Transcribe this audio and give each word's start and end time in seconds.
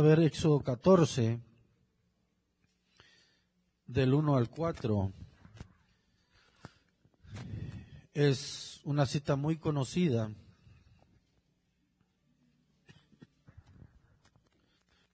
A 0.00 0.02
ver 0.02 0.20
Éxodo 0.20 0.60
14, 0.60 1.42
del 3.86 4.14
1 4.14 4.34
al 4.34 4.48
4. 4.48 5.12
Es 8.14 8.80
una 8.84 9.04
cita 9.04 9.36
muy 9.36 9.58
conocida. 9.58 10.32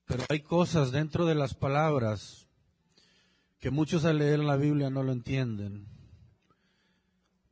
Pero 0.05 0.23
hay 0.29 0.39
cosas 0.39 0.93
dentro 0.93 1.25
de 1.25 1.35
las 1.35 1.53
palabras 1.53 2.47
que 3.59 3.71
muchos 3.71 4.05
al 4.05 4.19
leer 4.19 4.39
la 4.39 4.55
Biblia 4.55 4.89
no 4.89 5.03
lo 5.03 5.11
entienden. 5.11 5.85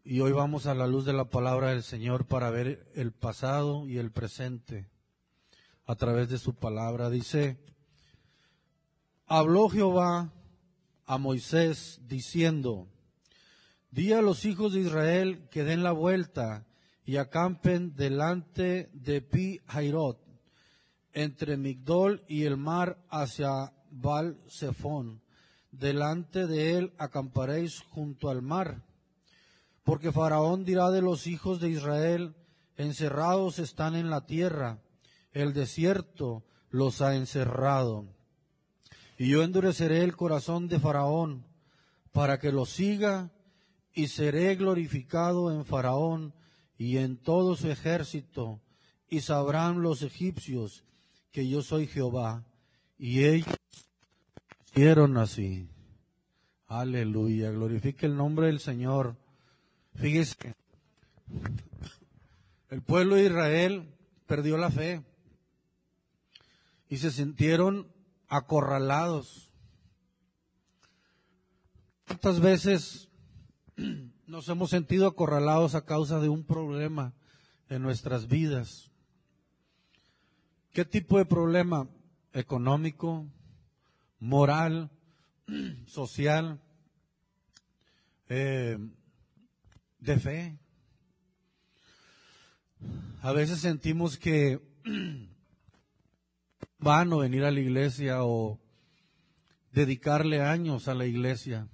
Y 0.06 0.22
hoy 0.22 0.32
vamos 0.32 0.68
a 0.68 0.74
la 0.74 0.88
luz 0.88 1.04
de 1.04 1.12
la 1.12 1.26
palabra 1.26 1.72
del 1.72 1.84
Señor 1.84 2.28
para 2.28 2.50
ver 2.50 2.90
el 2.96 3.12
pasado 3.12 3.90
y 3.90 3.98
el 3.98 4.14
presente 4.14 4.95
a 5.86 5.96
través 5.96 6.30
de 6.30 6.38
su 6.38 6.56
palabra. 6.56 7.10
Dice, 7.10 7.58
habló 9.28 9.70
Jehová 9.70 10.34
a 11.06 11.18
Moisés 11.18 12.02
diciendo, 12.08 12.88
di 13.92 14.14
a 14.14 14.22
los 14.22 14.46
hijos 14.46 14.74
de 14.74 14.82
Israel 14.82 15.48
que 15.50 15.64
den 15.64 15.84
la 15.84 15.92
vuelta 15.92 16.66
y 17.06 17.18
acampen 17.18 17.96
delante 17.96 18.90
de 18.94 19.22
Pi 19.22 19.62
Jairot, 19.68 20.20
entre 21.14 21.56
Migdol 21.56 22.24
y 22.28 22.44
el 22.44 22.58
mar 22.58 22.98
hacia 23.10 23.74
Baal 23.92 24.40
Zephón. 24.50 25.22
Delante 25.72 26.48
de 26.48 26.78
él 26.78 26.94
acamparéis 26.98 27.82
junto 27.82 28.30
al 28.30 28.42
mar. 28.42 28.84
Porque 29.84 30.12
Faraón 30.12 30.66
dirá 30.66 30.90
de 30.90 31.02
los 31.02 31.28
hijos 31.28 31.60
de 31.60 31.70
Israel, 31.70 32.36
encerrados 32.76 33.60
están 33.60 33.96
en 33.96 34.10
la 34.10 34.26
tierra, 34.26 34.80
el 35.36 35.54
desierto 35.54 36.44
los 36.72 37.02
ha 37.02 37.16
encerrado. 37.16 38.08
Y 39.18 39.30
yo 39.30 39.44
endureceré 39.44 40.04
el 40.04 40.16
corazón 40.16 40.68
de 40.68 40.80
Faraón 40.80 41.46
para 42.12 42.40
que 42.40 42.52
lo 42.52 42.66
siga 42.66 43.32
y 43.94 44.08
seré 44.08 44.56
glorificado 44.56 45.52
en 45.52 45.66
Faraón 45.66 46.34
y 46.78 46.98
en 46.98 47.18
todo 47.18 47.56
su 47.56 47.70
ejército 47.70 48.62
y 49.10 49.22
sabrán 49.22 49.82
los 49.82 50.02
egipcios 50.02 50.84
que 51.32 51.48
yo 51.48 51.62
soy 51.62 51.88
Jehová. 51.88 52.46
Y 52.98 53.26
ellos 53.26 53.56
hicieron 54.66 55.18
así. 55.18 55.68
Aleluya, 56.68 57.52
glorifique 57.52 58.06
el 58.06 58.16
nombre 58.16 58.48
del 58.48 58.60
Señor. 58.62 59.18
Fíjese, 59.96 60.56
el 62.70 62.82
pueblo 62.82 63.16
de 63.16 63.26
Israel 63.26 63.94
perdió 64.28 64.58
la 64.58 64.72
fe 64.72 65.04
y 66.96 66.98
se 66.98 67.12
sintieron 67.12 67.92
acorralados. 68.30 69.52
¿Cuántas 72.08 72.40
veces 72.40 73.10
nos 74.28 74.48
hemos 74.48 74.70
sentido 74.70 75.06
acorralados 75.06 75.76
a 75.76 75.84
causa 75.84 76.22
de 76.22 76.30
un 76.30 76.46
problema 76.46 77.14
en 77.68 77.82
nuestras 77.82 78.30
vidas? 78.30 78.94
¿Qué 80.72 80.86
tipo 80.86 81.18
de 81.18 81.26
problema? 81.26 81.90
Económico, 82.32 83.28
moral, 84.20 84.90
social, 85.88 86.62
eh, 88.30 88.78
de 90.00 90.18
fe. 90.18 90.60
A 93.22 93.34
veces 93.34 93.60
sentimos 93.60 94.18
que 94.18 94.62
vano 96.86 97.18
venir 97.18 97.44
a 97.44 97.50
la 97.50 97.60
iglesia 97.60 98.24
o 98.24 98.60
dedicarle 99.72 100.44
años 100.44 100.88
a 100.88 100.94
la 100.94 101.08
iglesia. 101.08 101.68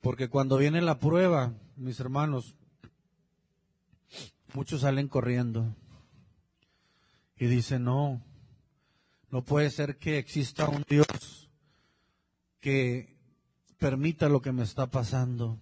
Porque 0.00 0.30
cuando 0.30 0.56
viene 0.56 0.80
la 0.80 0.98
prueba, 0.98 1.52
mis 1.76 2.00
hermanos, 2.00 2.56
muchos 4.54 4.80
salen 4.80 5.06
corriendo 5.06 5.76
y 7.36 7.46
dicen, 7.46 7.84
no, 7.84 8.22
no 9.28 9.44
puede 9.44 9.68
ser 9.68 9.98
que 9.98 10.16
exista 10.16 10.70
un 10.70 10.82
Dios 10.88 11.50
que 12.58 13.18
permita 13.78 14.30
lo 14.30 14.40
que 14.40 14.52
me 14.52 14.62
está 14.62 14.90
pasando. 14.90 15.60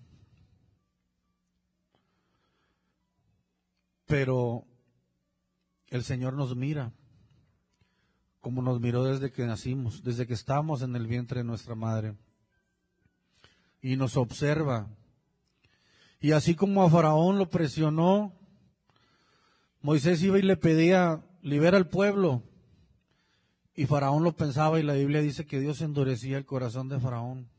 Pero 4.07 4.65
el 5.89 6.05
Señor 6.05 6.35
nos 6.35 6.55
mira 6.55 6.93
como 8.49 8.63
nos 8.63 8.81
miró 8.81 9.05
desde 9.05 9.31
que 9.31 9.45
nacimos, 9.45 10.03
desde 10.03 10.27
que 10.27 10.33
estábamos 10.33 10.81
en 10.81 10.97
el 10.97 11.07
vientre 11.07 11.41
de 11.41 11.45
nuestra 11.45 11.75
madre. 11.75 12.15
Y 13.83 13.97
nos 13.97 14.17
observa. 14.17 14.89
Y 16.19 16.33
así 16.33 16.55
como 16.55 16.83
a 16.83 16.89
Faraón 16.89 17.37
lo 17.37 17.51
presionó, 17.51 18.33
Moisés 19.83 20.23
iba 20.23 20.39
y 20.39 20.43
le 20.43 20.57
pedía, 20.57 21.23
libera 21.43 21.77
al 21.77 21.91
pueblo. 21.91 22.43
Y 23.75 23.85
Faraón 23.85 24.25
lo 24.25 24.35
pensaba 24.35 24.81
y 24.81 24.83
la 24.83 24.95
Biblia 24.95 25.21
dice 25.21 25.45
que 25.45 25.61
Dios 25.61 25.83
endurecía 25.83 26.39
el 26.39 26.47
corazón 26.47 26.89
de 26.89 26.99
Faraón 26.99 27.51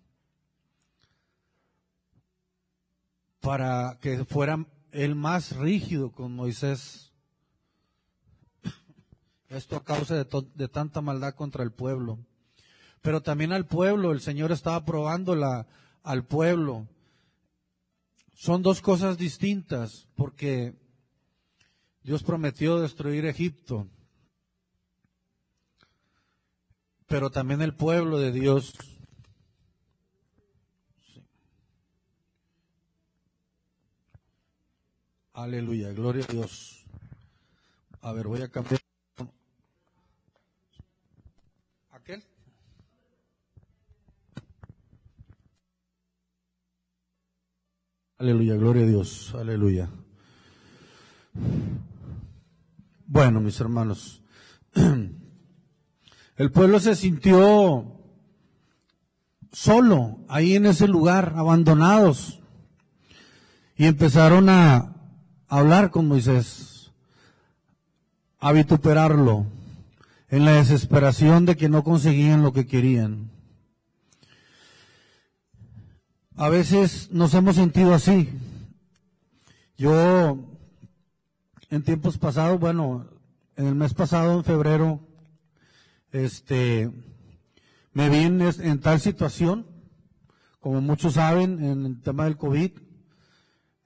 para 3.41 3.99
que 4.01 4.25
fuera 4.25 4.65
el 4.91 5.13
más 5.13 5.55
rígido 5.55 6.11
con 6.11 6.33
Moisés. 6.35 7.08
Esto 9.49 9.75
a 9.75 9.83
causa 9.83 10.15
de, 10.15 10.67
tanta 10.67 11.01
maldad 11.01 11.33
contra 11.33 11.63
el 11.63 11.71
pueblo. 11.71 12.19
Pero 13.01 13.21
también 13.21 13.51
al 13.51 13.65
pueblo, 13.65 14.11
el 14.11 14.21
Señor 14.21 14.51
estaba 14.51 14.85
probándola 14.85 15.67
al 16.03 16.25
pueblo. 16.25 16.87
Son 18.35 18.61
dos 18.61 18.81
cosas 18.81 19.17
distintas, 19.17 20.07
porque 20.15 20.75
Dios 22.03 22.23
prometió 22.23 22.79
destruir 22.79 23.25
Egipto. 23.25 23.87
Pero 27.07 27.31
también 27.31 27.61
el 27.61 27.73
pueblo 27.73 28.19
de 28.19 28.31
Dios 28.31 28.73
Aleluya, 35.39 35.93
gloria 35.93 36.25
a 36.27 36.33
Dios. 36.33 36.83
A 38.01 38.11
ver, 38.11 38.27
voy 38.27 38.41
a 38.41 38.49
cambiar. 38.49 38.81
Aleluya, 48.19 48.55
gloria 48.55 48.83
a 48.83 48.87
Dios. 48.87 49.33
Aleluya. 49.33 49.89
Bueno, 53.07 53.39
mis 53.39 53.57
hermanos, 53.61 54.21
el 56.35 56.51
pueblo 56.51 56.81
se 56.81 56.97
sintió 56.97 57.97
solo 59.53 60.25
ahí 60.27 60.57
en 60.57 60.65
ese 60.65 60.89
lugar, 60.89 61.35
abandonados, 61.37 62.41
y 63.77 63.85
empezaron 63.85 64.49
a 64.49 64.97
hablar 65.47 65.89
con 65.89 66.09
Moisés, 66.09 66.91
a 68.39 68.51
vituperarlo, 68.51 69.45
en 70.27 70.43
la 70.43 70.51
desesperación 70.55 71.45
de 71.45 71.55
que 71.55 71.69
no 71.69 71.85
conseguían 71.85 72.43
lo 72.43 72.51
que 72.51 72.67
querían. 72.67 73.31
A 76.39 76.47
veces 76.47 77.11
nos 77.11 77.33
hemos 77.33 77.57
sentido 77.57 77.93
así. 77.93 78.29
Yo, 79.77 80.37
en 81.69 81.83
tiempos 81.83 82.17
pasados, 82.17 82.57
bueno, 82.57 83.09
en 83.57 83.67
el 83.67 83.75
mes 83.75 83.93
pasado, 83.93 84.37
en 84.37 84.45
febrero, 84.45 85.01
este, 86.13 86.89
me 87.91 88.07
vi 88.07 88.19
en, 88.19 88.79
tal 88.79 89.01
situación, 89.01 89.67
como 90.61 90.79
muchos 90.79 91.15
saben, 91.15 91.61
en 91.61 91.85
el 91.85 92.01
tema 92.01 92.23
del 92.23 92.37
COVID, 92.37 92.71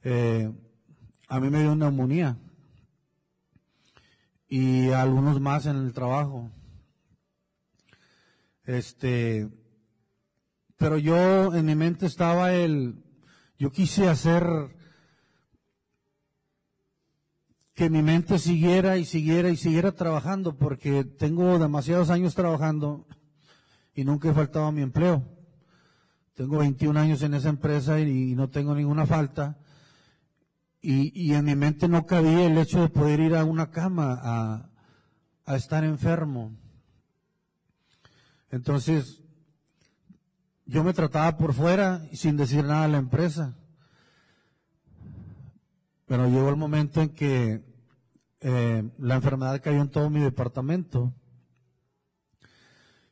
eh, 0.03 0.53
a 1.29 1.39
mí 1.39 1.49
me 1.49 1.61
dio 1.61 1.75
neumonía 1.75 2.37
y 4.47 4.91
a 4.91 5.01
algunos 5.01 5.41
más 5.41 5.65
en 5.65 5.77
el 5.77 5.91
trabajo. 5.91 6.51
Este, 8.63 9.49
pero 10.83 10.97
yo 10.97 11.55
en 11.55 11.65
mi 11.65 11.75
mente 11.75 12.05
estaba 12.05 12.51
el, 12.51 13.05
yo 13.57 13.71
quise 13.71 14.09
hacer 14.09 14.43
que 17.73 17.89
mi 17.89 18.01
mente 18.01 18.37
siguiera 18.37 18.97
y 18.97 19.05
siguiera 19.05 19.49
y 19.49 19.55
siguiera 19.55 19.93
trabajando 19.93 20.57
porque 20.57 21.05
tengo 21.05 21.57
demasiados 21.57 22.09
años 22.09 22.35
trabajando 22.35 23.07
y 23.95 24.03
nunca 24.03 24.29
he 24.29 24.33
faltado 24.33 24.65
a 24.65 24.73
mi 24.73 24.81
empleo. 24.81 25.23
Tengo 26.33 26.57
21 26.57 26.99
años 26.99 27.21
en 27.21 27.33
esa 27.33 27.47
empresa 27.47 28.01
y, 28.01 28.35
no 28.35 28.49
tengo 28.49 28.75
ninguna 28.75 29.05
falta. 29.05 29.57
Y, 30.81 31.13
y, 31.17 31.33
en 31.33 31.45
mi 31.45 31.55
mente 31.55 31.87
no 31.87 32.05
cabía 32.05 32.45
el 32.45 32.57
hecho 32.57 32.81
de 32.81 32.89
poder 32.89 33.21
ir 33.21 33.35
a 33.37 33.45
una 33.45 33.71
cama 33.71 34.19
a, 34.21 34.69
a 35.45 35.55
estar 35.55 35.85
enfermo. 35.85 36.51
Entonces, 38.51 39.22
yo 40.65 40.83
me 40.83 40.93
trataba 40.93 41.37
por 41.37 41.53
fuera 41.53 42.07
sin 42.13 42.37
decir 42.37 42.63
nada 42.63 42.85
a 42.85 42.87
la 42.87 42.97
empresa. 42.97 43.57
Pero 46.05 46.27
llegó 46.27 46.49
el 46.49 46.55
momento 46.55 47.01
en 47.01 47.09
que 47.09 47.63
eh, 48.41 48.89
la 48.97 49.15
enfermedad 49.15 49.61
cayó 49.61 49.81
en 49.81 49.89
todo 49.89 50.09
mi 50.09 50.19
departamento 50.19 51.13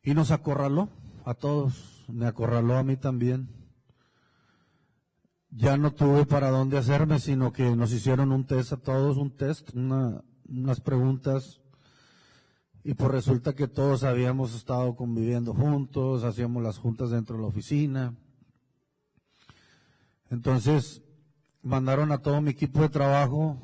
y 0.04 0.14
nos 0.14 0.32
acorraló 0.32 0.90
a 1.26 1.34
todos, 1.34 2.06
me 2.10 2.26
acorraló 2.26 2.78
a 2.78 2.84
mí 2.84 2.98
también. 2.98 3.50
Ya 5.50 5.78
no 5.78 5.92
tuve 5.92 6.26
para 6.26 6.50
dónde 6.50 6.78
hacerme, 6.78 7.20
sino 7.20 7.52
que 7.52 7.76
nos 7.76 7.92
hicieron 7.92 8.32
un 8.32 8.46
test 8.46 8.74
a 8.74 8.78
todos, 8.78 9.18
un 9.18 9.36
test, 9.36 9.72
unas 9.76 10.82
preguntas 10.82 11.61
y 12.84 12.94
pues 12.96 13.12
resulta 13.12 13.54
que 13.54 13.68
todos 13.68 14.04
habíamos 14.04 14.56
estado 14.56 14.96
conviviendo 14.96 15.54
juntos, 15.54 16.24
hacíamos 16.24 16.64
las 16.64 16.78
juntas 16.78 17.12
dentro 17.12 17.36
de 17.36 17.42
la 17.44 17.48
oficina. 17.48 18.16
Entonces 20.30 21.04
mandaron 21.62 22.12
a 22.12 22.20
todo 22.20 22.42
mi 22.42 22.52
equipo 22.52 22.82
de 22.82 22.90
trabajo 22.90 23.62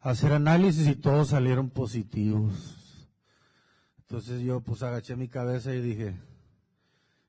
a 0.00 0.10
hacer 0.10 0.32
análisis 0.32 0.88
y 0.88 0.96
todos 0.96 1.28
salieron 1.28 1.68
positivos. 1.68 3.08
Entonces 3.98 4.40
yo 4.40 4.60
pues 4.60 4.82
agaché 4.82 5.16
mi 5.16 5.28
cabeza 5.28 5.74
y 5.74 5.80
dije, 5.82 6.16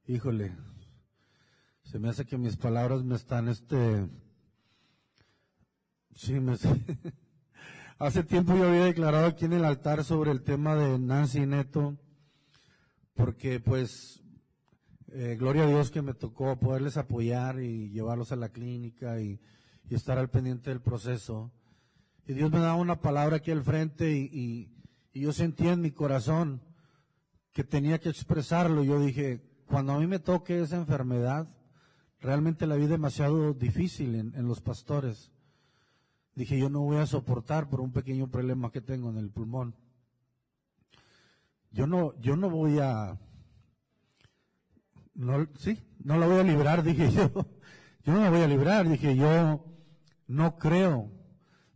híjole, 0.08 0.56
se 1.84 2.00
me 2.00 2.08
hace 2.10 2.26
que 2.26 2.38
mis 2.38 2.56
palabras 2.56 3.04
me 3.04 3.16
están 3.16 3.50
este, 3.50 4.08
sí, 6.16 6.40
me, 6.40 6.56
Hace 8.02 8.24
tiempo 8.24 8.56
yo 8.56 8.68
había 8.68 8.86
declarado 8.86 9.28
aquí 9.28 9.46
en 9.46 9.54
el 9.54 9.64
altar 9.64 10.04
sobre 10.04 10.32
el 10.32 10.42
tema 10.42 10.76
de 10.76 10.98
Nancy 10.98 11.46
Neto, 11.46 12.00
porque 13.14 13.60
pues, 13.60 14.24
eh, 15.10 15.38
gloria 15.40 15.66
a 15.66 15.68
Dios 15.68 15.92
que 15.92 16.02
me 16.02 16.16
tocó 16.16 16.60
poderles 16.60 16.98
apoyar 16.98 17.62
y 17.62 17.92
llevarlos 17.92 18.32
a 18.32 18.38
la 18.38 18.50
clínica 18.50 19.22
y, 19.22 19.40
estar 19.92 20.18
al 20.18 20.32
pendiente 20.32 20.72
del 20.72 20.82
proceso. 20.82 21.52
Y 22.26 22.34
Dios 22.34 22.52
me 22.52 22.58
daba 22.58 22.74
una 22.74 23.02
palabra 23.02 23.36
aquí 23.36 23.52
al 23.52 23.62
frente 23.62 24.12
y, 24.12 24.74
yo 25.14 25.32
sentía 25.32 25.74
en 25.74 25.82
mi 25.82 25.92
corazón 25.92 26.64
que 27.54 27.64
tenía 27.64 28.00
que 28.00 28.10
expresarlo. 28.10 28.84
Yo 28.84 29.00
dije, 29.00 29.44
cuando 29.68 29.94
a 29.94 30.00
mí 30.00 30.08
me 30.08 30.18
toque 30.18 30.60
esa 30.60 30.78
enfermedad, 30.78 31.56
realmente 32.20 32.66
la 32.66 32.78
vi 32.78 32.88
demasiado 32.88 33.54
difícil 33.54 34.16
en 34.16 34.48
los 34.48 34.60
pastores. 34.60 35.32
Dije, 36.36 36.58
yo 36.58 36.70
no 36.70 36.82
voy 36.82 36.98
a 36.98 37.06
soportar 37.06 37.70
por 37.70 37.82
un 37.82 37.92
pequeño 37.92 38.30
problema 38.30 38.72
que 38.72 38.82
tengo 38.82 39.10
en 39.10 39.18
el 39.18 39.30
pulmón. 39.30 39.76
Yo 41.72 41.88
no, 41.88 42.20
yo 42.20 42.36
no 42.36 42.50
voy 42.50 42.80
a, 42.80 43.18
no, 45.14 45.48
sí, 45.58 45.78
no 46.04 46.18
la 46.18 46.28
voy 46.28 46.40
a 46.40 46.44
librar, 46.44 46.84
dije 46.84 47.12
yo. 47.12 47.32
Yo 48.04 48.14
no 48.14 48.22
la 48.22 48.30
voy 48.30 48.42
a 48.42 48.48
librar, 48.48 48.90
dije 48.90 49.16
yo, 49.16 49.64
no 50.26 50.58
creo, 50.58 51.12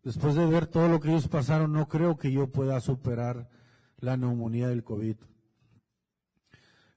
después 0.04 0.34
de 0.34 0.46
ver 0.48 0.66
todo 0.66 0.88
lo 0.88 1.00
que 1.00 1.10
ellos 1.10 1.28
pasaron, 1.28 1.72
no 1.72 1.88
creo 1.88 2.18
que 2.18 2.32
yo 2.32 2.52
pueda 2.52 2.80
superar 2.80 3.48
la 3.98 4.18
neumonía 4.18 4.68
del 4.68 4.84
COVID. 4.84 5.18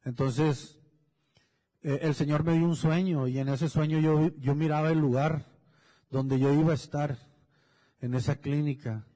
Entonces, 0.05 0.81
eh, 1.83 1.99
el 2.03 2.15
Señor 2.15 2.43
me 2.43 2.55
dio 2.55 2.65
un 2.65 2.77
sueño 2.77 3.29
y 3.29 3.39
en 3.39 3.49
ese 3.49 3.69
sueño 3.69 3.99
yo, 3.99 4.35
yo 4.39 4.55
miraba 4.55 4.91
el 4.91 4.99
lugar 4.99 5.45
donde 6.11 6.39
yo 6.39 6.53
iba 6.55 6.73
a 6.73 6.77
estar 6.77 7.28
en 8.00 8.15
esa 8.15 8.37
clínica. 8.37 9.06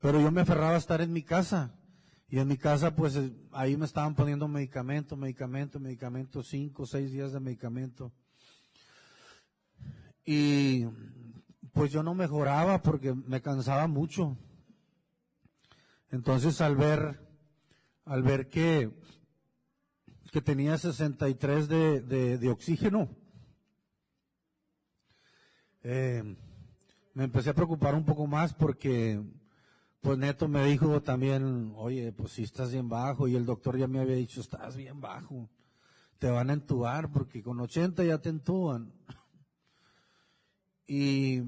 Pero 0.00 0.20
yo 0.20 0.30
me 0.30 0.42
aferraba 0.42 0.74
a 0.74 0.78
estar 0.78 1.00
en 1.00 1.12
mi 1.12 1.22
casa. 1.22 1.74
Y 2.30 2.38
en 2.38 2.48
mi 2.48 2.58
casa, 2.58 2.94
pues 2.94 3.16
eh, 3.16 3.32
ahí 3.52 3.76
me 3.76 3.86
estaban 3.86 4.14
poniendo 4.14 4.48
medicamento, 4.48 5.16
medicamento, 5.16 5.80
medicamento, 5.80 6.42
cinco, 6.42 6.86
seis 6.86 7.10
días 7.10 7.32
de 7.32 7.40
medicamento. 7.40 8.12
Y 10.24 10.84
pues 11.72 11.90
yo 11.90 12.02
no 12.02 12.14
mejoraba 12.14 12.82
porque 12.82 13.14
me 13.14 13.40
cansaba 13.40 13.86
mucho. 13.86 14.36
Entonces 16.10 16.60
al 16.60 16.76
ver, 16.76 17.18
al 18.04 18.22
ver 18.22 18.50
que, 18.50 18.90
que 20.30 20.42
tenía 20.42 20.76
63 20.76 21.68
de, 21.68 22.00
de, 22.02 22.38
de 22.38 22.48
oxígeno, 22.50 23.08
eh, 25.82 26.36
me 27.18 27.24
empecé 27.24 27.50
a 27.50 27.54
preocupar 27.54 27.96
un 27.96 28.04
poco 28.04 28.28
más 28.28 28.54
porque 28.54 29.20
pues 30.00 30.16
Neto 30.16 30.46
me 30.46 30.64
dijo 30.66 31.02
también, 31.02 31.72
oye, 31.74 32.12
pues 32.12 32.30
si 32.30 32.44
estás 32.44 32.70
bien 32.70 32.88
bajo 32.88 33.26
y 33.26 33.34
el 33.34 33.44
doctor 33.44 33.76
ya 33.76 33.88
me 33.88 33.98
había 33.98 34.14
dicho, 34.14 34.40
estás 34.40 34.76
bien 34.76 35.00
bajo, 35.00 35.50
te 36.20 36.30
van 36.30 36.48
a 36.48 36.52
entubar 36.52 37.10
porque 37.10 37.42
con 37.42 37.58
80 37.58 38.04
ya 38.04 38.18
te 38.18 38.28
entuban. 38.28 38.92
Y 40.86 41.42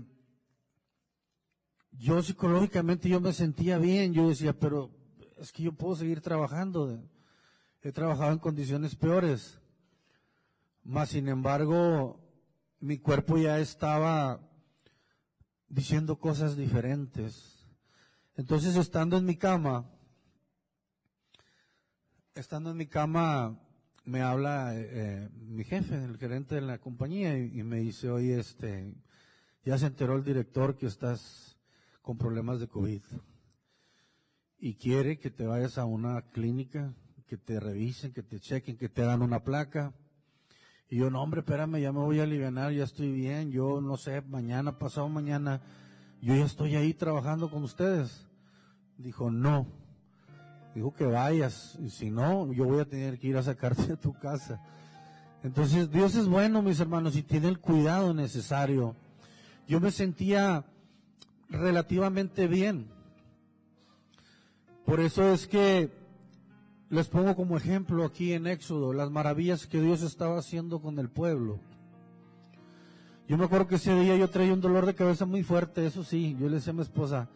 yo 1.93 2.21
psicológicamente 2.21 3.09
yo 3.09 3.21
me 3.21 3.33
sentía 3.33 3.79
bien, 3.79 4.13
yo 4.13 4.29
decía, 4.29 4.59
pero 4.59 4.91
es 5.39 5.53
que 5.53 5.63
yo 5.63 5.73
puedo 5.73 5.95
seguir 5.95 6.21
trabajando, 6.21 7.01
he 7.81 7.93
trabajado 7.93 8.33
en 8.33 8.41
condiciones 8.41 8.97
peores, 8.97 9.61
más 10.83 11.11
sin 11.11 11.29
embargo 11.29 12.19
mi 12.81 12.99
cuerpo 12.99 13.39
ya 13.39 13.61
estaba 13.61 14.50
diciendo 15.71 16.19
cosas 16.19 16.57
diferentes. 16.57 17.67
Entonces, 18.35 18.77
estando 18.77 19.17
en 19.17 19.25
mi 19.25 19.37
cama, 19.37 19.89
estando 22.35 22.73
en 22.73 22.77
mi 22.77 22.87
cama, 22.87 23.59
me 24.05 24.21
habla 24.21 24.77
eh, 24.77 24.89
eh, 24.91 25.29
mi 25.33 25.65
jefe, 25.65 25.95
el 26.05 26.19
gerente 26.19 26.57
de 26.57 26.61
la 26.63 26.79
compañía, 26.79 27.39
y, 27.39 27.63
me 27.63 27.79
dice, 27.79 28.11
oye, 28.11 28.39
este, 28.39 28.95
ya 29.65 29.79
se 29.79 29.87
enteró 29.87 30.17
el 30.17 30.25
director 30.25 30.77
que 30.77 30.87
estás 30.87 31.57
con 32.03 32.19
problemas 32.19 32.61
de 32.61 32.69
COVID. 32.69 33.03
Y 34.59 34.75
quiere 34.75 35.19
que 35.19 35.31
te 35.31 35.47
vayas 35.47 35.79
a 35.79 35.85
una 35.85 36.21
clínica, 36.31 36.95
que 37.27 37.37
te 37.37 37.61
revisen, 37.61 38.13
que 38.13 38.23
te 38.23 38.41
chequen, 38.41 38.77
que 38.77 38.89
te 38.89 39.03
hagan 39.03 39.23
una 39.23 39.45
placa. 39.45 39.95
Y 40.91 40.97
yo, 40.97 41.09
no, 41.09 41.23
hombre, 41.23 41.41
espérame, 41.41 41.81
ya 41.81 41.93
me 41.93 42.01
voy 42.01 42.19
a 42.19 42.25
aliviar, 42.25 42.73
ya 42.73 42.83
estoy 42.83 43.13
bien. 43.13 43.53
Yo, 43.53 43.81
no 43.81 43.97
sé, 43.97 44.23
mañana, 44.23 44.77
pasado 44.77 45.09
mañana, 45.09 45.61
yo 46.21 46.35
ya 46.35 46.45
estoy 46.45 46.75
ahí 46.75 46.95
trabajando 46.95 47.49
con 47.49 47.63
ustedes. 47.63 48.27
Dijo, 48.99 49.31
no. 49.31 49.69
Dijo 50.75 50.93
que 50.93 51.07
vayas. 51.07 51.79
Y 51.81 51.91
si 51.91 52.11
no, 52.11 52.53
yo 52.53 52.65
voy 52.65 52.81
a 52.81 52.87
tener 52.87 53.21
que 53.21 53.29
ir 53.29 53.37
a 53.37 53.43
sacarte 53.45 53.87
de 53.87 53.97
tu 53.97 54.13
casa. 54.15 54.61
Entonces, 55.45 55.93
Dios 55.93 56.17
es 56.17 56.27
bueno, 56.27 56.61
mis 56.61 56.81
hermanos, 56.81 57.15
y 57.15 57.23
tiene 57.23 57.47
el 57.47 57.61
cuidado 57.61 58.13
necesario. 58.13 58.97
Yo 59.69 59.79
me 59.79 59.93
sentía 59.93 60.65
relativamente 61.49 62.49
bien. 62.49 62.89
Por 64.85 64.99
eso 64.99 65.33
es 65.33 65.47
que 65.47 66.00
les 66.91 67.07
pongo 67.07 67.37
como 67.37 67.57
ejemplo 67.57 68.05
aquí 68.05 68.33
en 68.33 68.49
Éxodo 68.49 68.93
las 68.93 69.11
maravillas 69.11 69.67
que 69.67 69.81
Dios 69.81 70.03
estaba 70.03 70.39
haciendo 70.39 70.83
con 70.83 70.99
el 70.99 71.09
pueblo. 71.09 71.61
Yo 73.29 73.39
me 73.39 73.45
acuerdo 73.45 73.69
que 73.69 73.77
ese 73.77 73.95
día 73.95 74.17
yo 74.17 74.29
traía 74.29 74.53
un 74.53 74.61
dolor 74.61 74.87
de 74.87 74.97
cabeza 74.97 75.25
muy 75.25 75.45
fuerte, 75.45 75.87
eso 75.87 76.03
sí, 76.03 76.37
yo 76.39 76.49
le 76.49 76.57
decía 76.57 76.73
a 76.73 76.75
mi 76.75 76.83
esposa, 76.83 77.29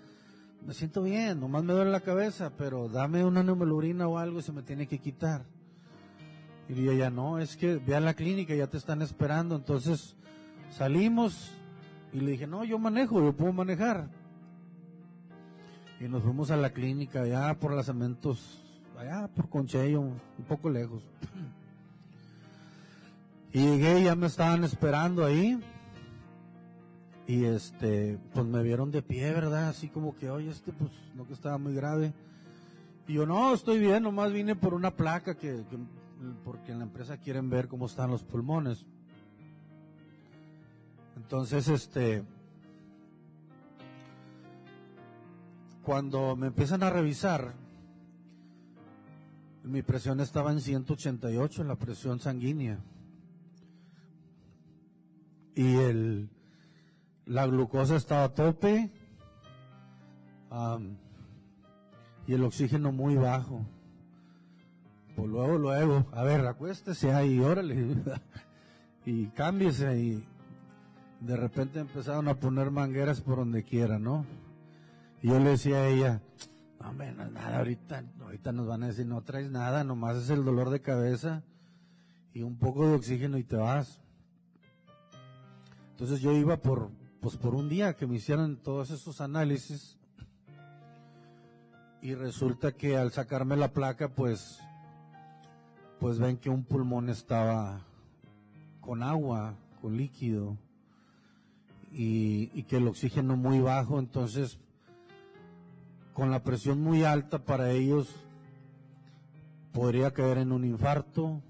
me 0.67 0.75
siento 0.75 1.05
bien, 1.05 1.39
nomás 1.39 1.63
me 1.63 1.73
duele 1.73 1.93
la 1.93 2.01
cabeza, 2.01 2.51
pero 2.59 2.89
dame 2.89 3.25
una 3.25 3.45
neumolurina 3.45 4.09
o 4.09 4.19
algo 4.19 4.41
y 4.41 4.43
se 4.43 4.51
me 4.51 4.63
tiene 4.63 4.89
que 4.89 4.99
quitar. 4.99 5.45
Y 6.69 6.89
ella, 6.89 7.11
no, 7.11 7.39
es 7.39 7.57
que 7.57 7.77
ve 7.77 7.95
a 7.95 8.01
la 8.01 8.15
clínica, 8.15 8.55
ya 8.57 8.67
te 8.67 8.79
están 8.79 9.03
esperando. 9.03 9.55
Entonces 9.55 10.17
salimos 10.71 11.53
y 12.13 12.21
le 12.21 12.33
dije, 12.33 12.47
no, 12.49 12.65
yo 12.65 12.79
manejo, 12.79 13.23
yo 13.23 13.35
puedo 13.35 13.53
manejar. 13.53 14.09
Y 16.01 16.09
nos 16.09 16.25
fuimos 16.25 16.51
a 16.51 16.57
la 16.57 16.71
clínica, 16.71 17.23
allá 17.23 17.55
por 17.61 17.73
las 17.73 17.87
cementos 17.87 18.64
allá 18.99 19.29
por 19.29 19.49
Conchello, 19.49 20.01
un 20.01 20.21
poco 20.49 20.71
lejos. 20.71 21.03
Y 23.53 23.61
llegué, 23.61 24.03
ya 24.03 24.17
me 24.17 24.27
estaban 24.27 24.65
esperando 24.65 25.25
ahí. 25.25 25.61
Y 27.27 27.45
este, 27.45 28.19
pues 28.35 28.45
me 28.45 28.63
vieron 28.63 28.91
de 28.91 29.01
pie, 29.01 29.33
¿verdad? 29.33 29.69
Así 29.69 29.89
como 29.89 30.17
que, 30.17 30.29
oye, 30.29 30.51
este, 30.51 30.73
pues, 30.73 30.91
no 31.15 31.27
que 31.27 31.33
estaba 31.33 31.57
muy 31.57 31.75
grave. 31.75 32.13
Y 33.07 33.15
yo, 33.15 33.27
no, 33.27 33.55
estoy 33.55 33.79
bien, 33.79 34.03
nomás 34.03 34.33
vine 34.33 34.57
por 34.57 34.75
una 34.75 34.91
placa 34.91 35.37
que, 35.37 35.65
porque 36.45 36.73
en 36.73 36.79
la 36.79 36.85
empresa 36.85 37.17
quieren 37.17 37.49
ver 37.49 37.69
cómo 37.69 37.87
están 37.87 38.11
los 38.11 38.23
pulmones. 38.25 38.85
Entonces, 41.17 41.69
este, 41.69 42.25
cuando 45.85 46.35
me 46.35 46.49
empiezan 46.49 46.83
a 46.83 46.91
revisar, 46.91 47.55
mi 49.65 49.83
presión 49.83 50.21
estaba 50.21 50.53
en 50.53 50.61
188, 50.61 51.65
la 51.65 51.77
presión 51.77 52.21
sanguínea. 52.21 52.79
Y 55.55 55.77
el, 55.77 56.29
la 57.25 57.47
glucosa 57.47 57.97
estaba 57.97 58.25
a 58.25 58.35
tope. 58.35 58.91
y 62.27 62.35
el 62.35 62.45
oxígeno 62.45 62.93
muy 62.93 63.17
bajo. 63.17 63.65
Pues 65.17 65.29
luego, 65.29 65.59
luego, 65.59 66.07
a 66.13 66.25
ver, 66.25 66.47
acuéstese 66.47 67.13
ahí, 67.13 67.39
órale, 67.39 67.97
y 69.07 69.27
cámbiese 69.29 69.97
y 69.97 70.25
de 71.21 71.37
repente 71.37 71.79
empezaron 71.79 72.29
a 72.29 72.35
poner 72.35 72.71
mangueras 72.71 73.21
por 73.21 73.37
donde 73.37 73.63
quiera, 73.63 73.99
¿no? 73.99 74.27
Y 75.23 75.29
yo 75.29 75.39
le 75.39 75.51
decía 75.51 75.77
a 75.77 75.89
ella, 75.89 76.21
no, 76.85 76.91
hombre, 76.91 77.13
nada, 77.13 77.59
ahorita, 77.59 78.05
ahorita 78.21 78.53
nos 78.53 78.67
van 78.67 78.83
a 78.83 78.89
decir, 78.89 79.07
no 79.07 79.23
traes 79.23 79.51
nada, 79.51 79.85
nomás 79.85 80.17
es 80.17 80.29
el 80.29 80.45
dolor 80.45 80.69
de 80.69 80.83
cabeza 80.83 81.43
y 82.35 82.43
un 82.43 82.59
poco 82.59 82.87
de 82.87 82.95
oxígeno 82.95 83.39
y 83.39 83.45
te 83.45 83.57
vas. 83.57 84.03
Entonces 85.93 86.21
yo 86.21 86.33
iba 86.33 86.59
por, 86.59 86.91
pues 87.21 87.37
por 87.37 87.55
un 87.55 87.71
día 87.71 87.97
que 87.97 88.07
me 88.07 88.17
hicieran 88.17 88.57
todos 88.59 88.91
esos 88.91 89.23
análisis 89.23 89.99
y 92.03 92.15
resulta 92.15 92.73
que 92.73 92.99
al 92.99 93.13
sacarme 93.13 93.57
la 93.57 93.73
placa, 93.73 94.11
pues, 94.11 94.59
pues 96.01 96.19
ven 96.19 96.37
que 96.37 96.51
un 96.51 96.65
pulmón 96.65 97.09
estaba 97.09 97.81
con 98.83 99.03
agua, 99.03 99.55
con 99.81 99.97
líquido 99.97 100.59
y, 101.91 102.51
y 102.53 102.65
que 102.65 102.77
el 102.77 102.89
oxígeno 102.89 103.39
muy 103.39 103.61
bajo, 103.61 103.99
entonces 103.99 104.59
con 106.15 106.31
la 106.31 106.43
presión 106.43 106.81
muy 106.81 107.05
alta 107.05 107.45
para 107.45 107.71
ellos 107.73 108.09
podría 109.73 110.13
caer 110.13 110.39
en 110.39 110.53
un 110.53 110.65
infarto 110.65 111.43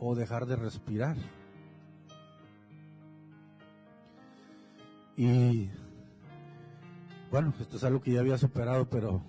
o 0.00 0.14
dejar 0.14 0.46
de 0.46 0.56
respirar. 0.56 1.16
Y 5.16 5.70
bueno, 7.30 7.54
esto 7.60 7.76
es 7.76 7.84
algo 7.84 8.02
que 8.02 8.12
ya 8.12 8.20
había 8.20 8.36
superado, 8.36 8.88
pero 8.90 9.22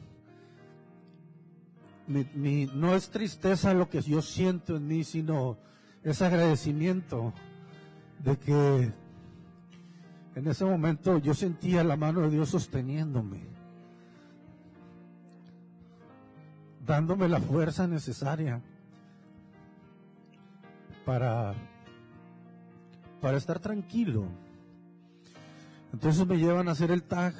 mi, 2.07 2.65
no 2.73 2.95
es 2.95 3.09
tristeza 3.09 3.73
lo 3.73 3.89
que 3.89 4.01
yo 4.01 4.21
siento 4.21 4.77
en 4.77 4.87
mí, 4.87 5.03
sino 5.03 5.57
es 6.03 6.21
agradecimiento 6.23 7.33
de 8.23 8.37
que 8.37 8.91
en 10.33 10.47
ese 10.47 10.65
momento 10.65 11.19
yo 11.19 11.35
sentía 11.35 11.83
la 11.83 11.95
mano 11.95 12.21
de 12.21 12.31
Dios 12.31 12.49
sosteniéndome, 12.49 13.60
dándome 16.85 17.27
la 17.27 17.39
fuerza 17.39 17.87
necesaria 17.87 18.61
para, 21.05 21.53
para 23.19 23.37
estar 23.37 23.59
tranquilo. 23.59 24.25
Entonces 25.93 26.25
me 26.25 26.37
llevan 26.37 26.69
a 26.69 26.71
hacer 26.71 26.91
el 26.91 27.03
tag 27.03 27.33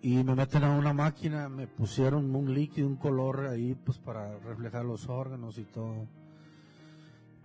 y 0.00 0.22
me 0.22 0.34
meten 0.34 0.62
a 0.62 0.70
una 0.70 0.92
máquina, 0.92 1.48
me 1.48 1.66
pusieron 1.66 2.34
un 2.34 2.54
líquido, 2.54 2.86
un 2.86 2.96
color 2.96 3.46
ahí 3.48 3.74
pues 3.74 3.98
para 3.98 4.38
reflejar 4.38 4.84
los 4.84 5.08
órganos 5.08 5.58
y 5.58 5.64
todo. 5.64 6.06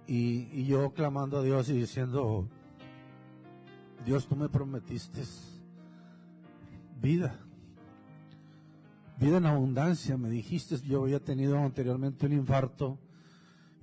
Y, 0.07 0.49
y 0.51 0.65
yo 0.65 0.91
clamando 0.91 1.39
a 1.39 1.43
Dios 1.43 1.69
y 1.69 1.73
diciendo, 1.73 2.47
Dios, 4.05 4.27
tú 4.27 4.35
me 4.35 4.49
prometiste 4.49 5.21
vida, 7.01 7.39
vida 9.21 9.37
en 9.37 9.45
abundancia, 9.45 10.17
me 10.17 10.31
dijiste, 10.31 10.77
yo 10.79 11.03
había 11.03 11.19
tenido 11.19 11.59
anteriormente 11.59 12.25
un 12.25 12.33
infarto 12.33 12.97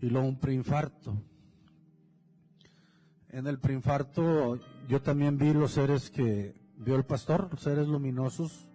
y 0.02 0.10
luego 0.10 0.26
un 0.26 0.40
preinfarto. 0.40 1.16
En 3.28 3.46
el 3.46 3.60
preinfarto 3.60 4.58
yo 4.88 5.00
también 5.00 5.38
vi 5.38 5.52
los 5.52 5.72
seres 5.72 6.10
que 6.10 6.60
vio 6.76 6.96
el 6.96 7.04
pastor, 7.04 7.48
los 7.52 7.60
seres 7.60 7.86
luminosos. 7.86 8.68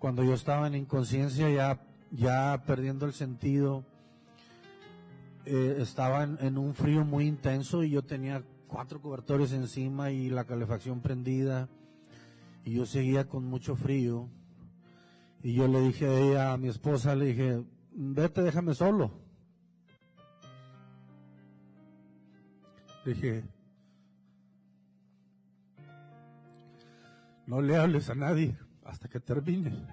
Cuando 0.00 0.24
yo 0.24 0.34
estaba 0.34 0.66
en 0.66 0.74
inconsciencia 0.74 1.48
ya, 1.48 1.80
ya 2.10 2.64
perdiendo 2.66 3.06
el 3.06 3.12
sentido, 3.12 3.84
eh, 5.44 5.76
estaba 5.78 6.24
en, 6.24 6.38
en, 6.40 6.58
un 6.58 6.74
frío 6.74 7.04
muy 7.04 7.24
intenso 7.24 7.84
y 7.84 7.90
yo 7.90 8.02
tenía 8.02 8.42
cuatro 8.66 9.00
cobertores 9.00 9.52
encima 9.52 10.10
y 10.10 10.28
la 10.28 10.44
calefacción 10.44 11.00
prendida 11.02 11.68
y 12.64 12.72
yo 12.72 12.84
seguía 12.84 13.28
con 13.28 13.44
mucho 13.44 13.76
frío. 13.76 14.28
Y 15.46 15.54
yo 15.54 15.68
le 15.68 15.80
dije 15.80 16.08
a 16.08 16.18
ella, 16.18 16.52
a 16.52 16.56
mi 16.56 16.66
esposa, 16.66 17.14
le 17.14 17.26
dije, 17.26 17.64
vete, 17.92 18.42
déjame 18.42 18.74
solo. 18.74 19.12
Dije, 23.04 23.44
no 27.46 27.62
le 27.62 27.76
hables 27.76 28.10
a 28.10 28.16
nadie 28.16 28.58
hasta 28.84 29.06
que 29.06 29.20
termine. 29.20 29.86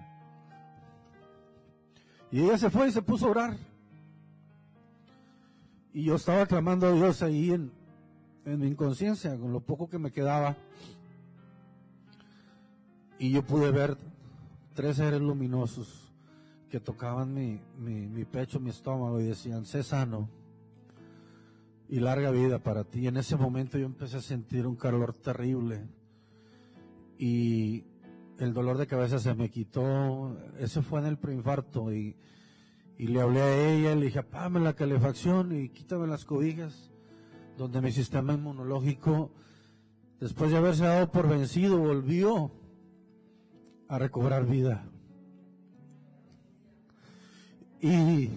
Y 2.31 2.41
ella 2.41 2.57
se 2.57 2.71
fue 2.71 2.87
y 2.87 2.91
se 2.91 3.03
puso 3.03 3.27
a 3.27 3.29
orar. 3.29 3.57
Y 5.93 6.05
yo 6.05 6.15
estaba 6.15 6.47
clamando 6.47 6.87
a 6.87 6.93
Dios 6.93 7.21
ahí 7.21 7.51
en, 7.51 7.71
en 8.45 8.59
mi 8.59 8.69
inconsciencia, 8.69 9.37
con 9.37 9.53
lo 9.53 9.59
poco 9.59 9.87
que 9.87 9.99
me 9.99 10.11
quedaba. 10.11 10.57
Y 13.19 13.31
yo 13.31 13.45
pude 13.45 13.69
ver 13.69 13.95
tres 14.73 14.97
seres 14.97 15.21
luminosos 15.21 16.11
que 16.69 16.79
tocaban 16.79 17.33
mi, 17.33 17.61
mi, 17.77 18.25
pecho, 18.25 18.59
mi 18.59 18.71
estómago 18.71 19.21
y 19.21 19.25
decían, 19.25 19.65
sé 19.65 19.83
sano 19.83 20.27
y 21.87 21.99
larga 21.99 22.31
vida 22.31 22.59
para 22.59 22.83
ti. 22.83 23.01
Y 23.01 23.07
en 23.07 23.17
ese 23.17 23.35
momento 23.35 23.77
yo 23.77 23.85
empecé 23.85 24.17
a 24.17 24.21
sentir 24.21 24.65
un 24.65 24.75
calor 24.75 25.13
terrible 25.13 25.87
y 27.19 27.83
el 28.39 28.53
dolor 28.53 28.79
de 28.79 28.87
cabeza 28.87 29.19
se 29.19 29.35
me 29.35 29.49
quitó. 29.49 30.35
Eso 30.57 30.81
fue 30.81 30.99
en 31.01 31.05
el 31.05 31.17
preinfarto 31.17 31.93
y, 31.93 32.15
y 32.97 33.07
le 33.07 33.21
hablé 33.21 33.41
a 33.41 33.71
ella, 33.71 33.95
le 33.95 34.05
dije, 34.05 34.19
apágame 34.19 34.59
la 34.59 34.73
calefacción 34.73 35.55
y 35.55 35.69
quítame 35.69 36.07
las 36.07 36.25
cobijas, 36.25 36.91
donde 37.55 37.81
mi 37.81 37.91
sistema 37.91 38.33
inmunológico, 38.33 39.29
después 40.19 40.49
de 40.49 40.57
haberse 40.57 40.85
dado 40.85 41.11
por 41.11 41.29
vencido, 41.29 41.77
volvió 41.77 42.62
a 43.93 43.99
recobrar 43.99 44.47
vida. 44.47 44.83
Y 47.79 48.29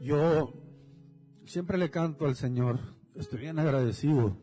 yo 0.00 0.52
siempre 1.44 1.76
le 1.76 1.90
canto 1.90 2.26
al 2.26 2.36
Señor, 2.36 2.78
estoy 3.16 3.40
bien 3.40 3.58
agradecido. 3.58 4.36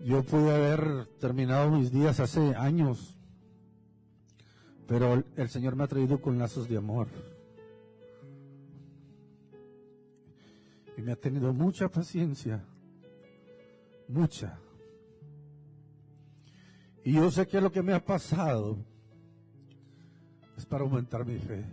Yo 0.00 0.24
pude 0.24 0.52
haber 0.52 1.06
terminado 1.20 1.70
mis 1.70 1.92
días 1.92 2.18
hace 2.18 2.56
años, 2.56 3.16
pero 4.88 5.22
el 5.36 5.48
Señor 5.48 5.76
me 5.76 5.84
ha 5.84 5.88
traído 5.88 6.20
con 6.20 6.40
lazos 6.40 6.68
de 6.68 6.76
amor. 6.76 7.06
Y 10.96 11.02
me 11.02 11.12
ha 11.12 11.16
tenido 11.16 11.52
mucha 11.52 11.88
paciencia, 11.88 12.64
mucha. 14.08 14.58
Y 17.04 17.12
yo 17.12 17.30
sé 17.30 17.46
que 17.46 17.60
lo 17.60 17.70
que 17.70 17.82
me 17.82 17.92
ha 17.92 18.02
pasado 18.02 18.78
es 20.56 20.64
para 20.64 20.84
aumentar 20.84 21.26
mi 21.26 21.38
fe. 21.38 21.64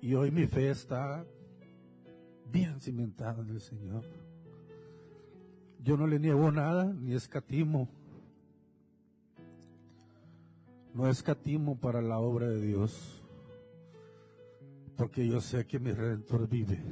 Y 0.00 0.14
hoy 0.14 0.32
mi 0.32 0.48
fe 0.48 0.70
está 0.70 1.24
bien 2.50 2.80
cimentada 2.80 3.40
en 3.42 3.50
el 3.50 3.60
Señor. 3.60 4.04
Yo 5.78 5.96
no 5.96 6.08
le 6.08 6.18
niego 6.18 6.50
nada, 6.50 6.92
ni 6.92 7.14
escatimo. 7.14 7.88
No 10.92 11.08
escatimo 11.08 11.78
para 11.78 12.02
la 12.02 12.18
obra 12.18 12.48
de 12.48 12.60
Dios, 12.60 13.22
porque 14.96 15.26
yo 15.26 15.40
sé 15.40 15.66
que 15.66 15.78
mi 15.78 15.92
Redentor 15.92 16.48
vive. 16.48 16.82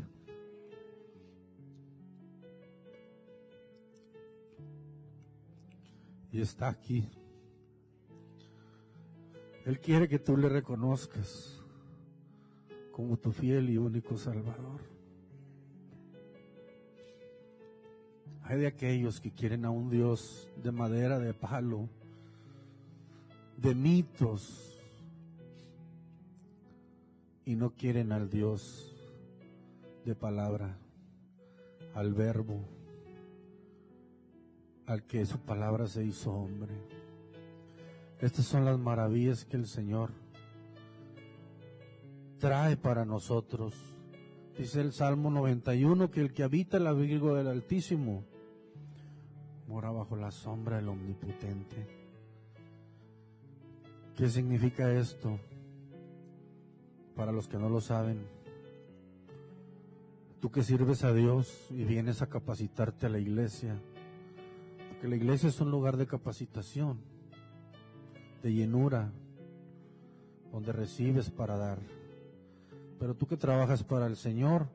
Y 6.32 6.40
está 6.40 6.68
aquí. 6.68 7.08
Él 9.64 9.80
quiere 9.80 10.08
que 10.08 10.18
tú 10.18 10.37
le 10.37 10.49
reconozcas 10.49 11.60
como 12.92 13.16
tu 13.16 13.32
fiel 13.32 13.70
y 13.70 13.78
único 13.78 14.16
Salvador. 14.16 14.80
Hay 18.42 18.58
de 18.58 18.66
aquellos 18.66 19.20
que 19.20 19.30
quieren 19.30 19.64
a 19.64 19.70
un 19.70 19.90
Dios 19.90 20.49
de 20.62 20.72
madera, 20.72 21.18
de 21.18 21.34
palo, 21.34 21.88
de 23.56 23.75
mitos, 23.75 24.70
y 27.44 27.56
no 27.56 27.70
quieren 27.70 28.12
al 28.12 28.30
Dios 28.30 28.94
de 30.04 30.14
palabra, 30.14 30.78
al 31.94 32.14
verbo, 32.14 32.64
al 34.90 35.04
que 35.04 35.25
su 35.25 35.38
palabra 35.38 35.87
se 35.87 36.04
hizo 36.04 36.32
hombre. 36.32 36.75
Estas 38.18 38.44
son 38.44 38.64
las 38.64 38.76
maravillas 38.76 39.44
que 39.44 39.56
el 39.56 39.68
Señor 39.68 40.11
trae 42.38 42.76
para 42.76 43.04
nosotros. 43.04 43.73
Dice 44.59 44.80
el 44.80 44.92
Salmo 44.92 45.30
91 45.30 46.11
que 46.11 46.20
el 46.20 46.32
que 46.32 46.42
habita 46.42 46.78
el 46.78 46.88
abrigo 46.88 47.37
del 47.37 47.47
Altísimo 47.47 48.25
mora 49.68 49.92
bajo 49.92 50.16
la 50.16 50.32
sombra 50.32 50.78
del 50.78 50.88
Omnipotente. 50.88 51.87
¿Qué 54.16 54.28
significa 54.28 54.92
esto? 54.92 55.38
Para 57.14 57.30
los 57.30 57.47
que 57.47 57.59
no 57.59 57.68
lo 57.68 57.80
saben, 57.80 58.26
tú 60.40 60.50
que 60.50 60.64
sirves 60.64 61.04
a 61.04 61.12
Dios 61.12 61.68
y 61.70 61.85
vienes 61.85 62.23
a 62.23 62.26
capacitarte 62.28 63.06
a 63.06 63.11
la 63.11 63.20
iglesia, 63.20 63.80
porque 65.00 65.16
la 65.16 65.16
iglesia 65.16 65.49
es 65.49 65.59
un 65.62 65.71
lugar 65.71 65.97
de 65.97 66.07
capacitación, 66.07 67.00
de 68.42 68.52
llenura, 68.52 69.11
donde 70.52 70.73
recibes 70.73 71.30
para 71.30 71.57
dar. 71.57 71.78
Pero 72.99 73.14
tú 73.14 73.26
que 73.26 73.38
trabajas 73.38 73.83
para 73.83 74.07
el 74.07 74.16
Señor, 74.19 74.69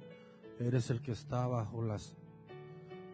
eres 0.60 0.90
el 0.90 1.04
que 1.04 1.12
está 1.12 1.46
bajo 1.46 1.84
las 1.84 2.16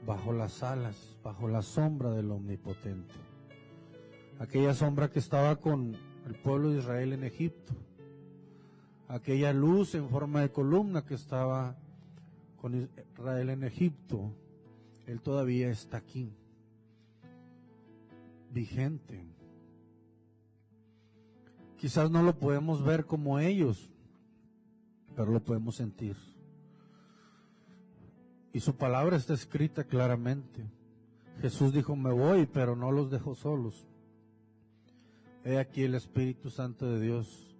bajo 0.05 0.31
las 0.31 0.63
alas, 0.63 1.17
bajo 1.21 1.49
la 1.49 1.61
sombra 1.61 2.11
del 2.11 2.31
Omnipotente. 2.31 3.13
Aquella 4.39 4.73
sombra 4.73 5.09
que 5.09 5.19
estaba 5.19 5.57
con 5.57 5.97
el 6.25 6.35
pueblo 6.35 6.69
de 6.69 6.79
Israel 6.79 7.11
en 7.11 7.25
Egipto. 7.25 7.73
Aquella 9.09 9.51
luz 9.51 9.95
en 9.95 10.07
forma 10.07 10.39
de 10.39 10.51
columna 10.53 11.03
que 11.03 11.15
estaba 11.15 11.75
con 12.55 12.89
Israel 13.13 13.49
en 13.49 13.65
Egipto. 13.65 14.31
Él 15.07 15.19
todavía 15.19 15.69
está 15.69 15.97
aquí, 15.97 16.33
vigente. 18.51 19.25
Quizás 21.77 22.11
no 22.11 22.21
lo 22.21 22.37
podemos 22.37 22.83
ver 22.83 23.05
como 23.05 23.39
ellos, 23.39 23.91
pero 25.15 25.31
lo 25.31 25.43
podemos 25.43 25.75
sentir. 25.75 26.15
Y 28.53 28.59
su 28.59 28.75
palabra 28.75 29.17
está 29.17 29.33
escrita 29.33 29.85
claramente. 29.85 30.69
Jesús 31.41 31.73
dijo, 31.73 31.95
me 31.95 32.11
voy, 32.11 32.45
pero 32.45 32.75
no 32.75 32.91
los 32.91 33.09
dejo 33.09 33.33
solos. 33.33 33.87
He 35.43 35.57
aquí 35.57 35.83
el 35.83 35.95
Espíritu 35.95 36.49
Santo 36.49 36.85
de 36.85 37.01
Dios 37.01 37.55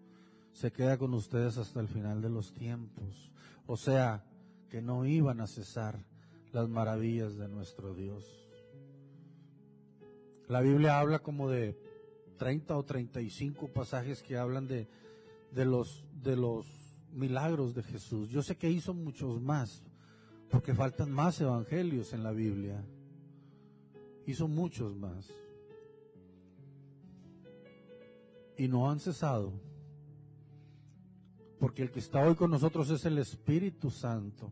se 0.54 0.72
queda 0.72 0.98
con 0.98 1.14
ustedes 1.14 1.58
hasta 1.58 1.80
el 1.80 1.88
final 1.88 2.22
de 2.22 2.30
los 2.30 2.54
tiempos. 2.54 3.32
O 3.66 3.78
sea, 3.78 4.24
que 4.70 4.82
no 4.82 5.06
iban 5.06 5.42
a 5.42 5.48
cesar 5.48 6.06
las 6.52 6.70
maravillas 6.70 7.38
de 7.38 7.48
nuestro 7.48 7.94
Dios. 7.94 8.41
La 10.52 10.60
Biblia 10.60 11.00
habla 11.00 11.20
como 11.20 11.50
de 11.50 11.78
30 12.38 12.76
o 12.76 12.84
35 12.84 13.70
pasajes 13.70 14.22
que 14.22 14.36
hablan 14.36 14.68
de, 14.68 14.86
de 15.50 15.64
los, 15.64 16.06
de 16.22 16.36
los 16.36 16.66
milagros 17.14 17.74
de 17.74 17.84
Jesús. 17.84 18.28
Yo 18.28 18.44
sé 18.44 18.58
que 18.58 18.70
hizo 18.70 18.94
muchos 18.94 19.42
más, 19.42 19.82
porque 20.50 20.76
faltan 20.76 21.10
más 21.10 21.40
evangelios 21.40 22.12
en 22.12 22.24
la 22.24 22.34
Biblia. 22.34 22.84
Hizo 24.28 24.50
muchos 24.50 24.94
más. 24.94 25.34
Y 28.58 28.68
no 28.68 28.92
han 28.92 29.00
cesado. 29.00 29.54
Porque 31.62 31.82
el 31.82 31.92
que 31.92 32.00
está 32.00 32.28
hoy 32.28 32.36
con 32.36 32.52
nosotros 32.52 32.90
es 32.90 33.06
el 33.06 33.20
Espíritu 33.20 33.90
Santo. 33.90 34.52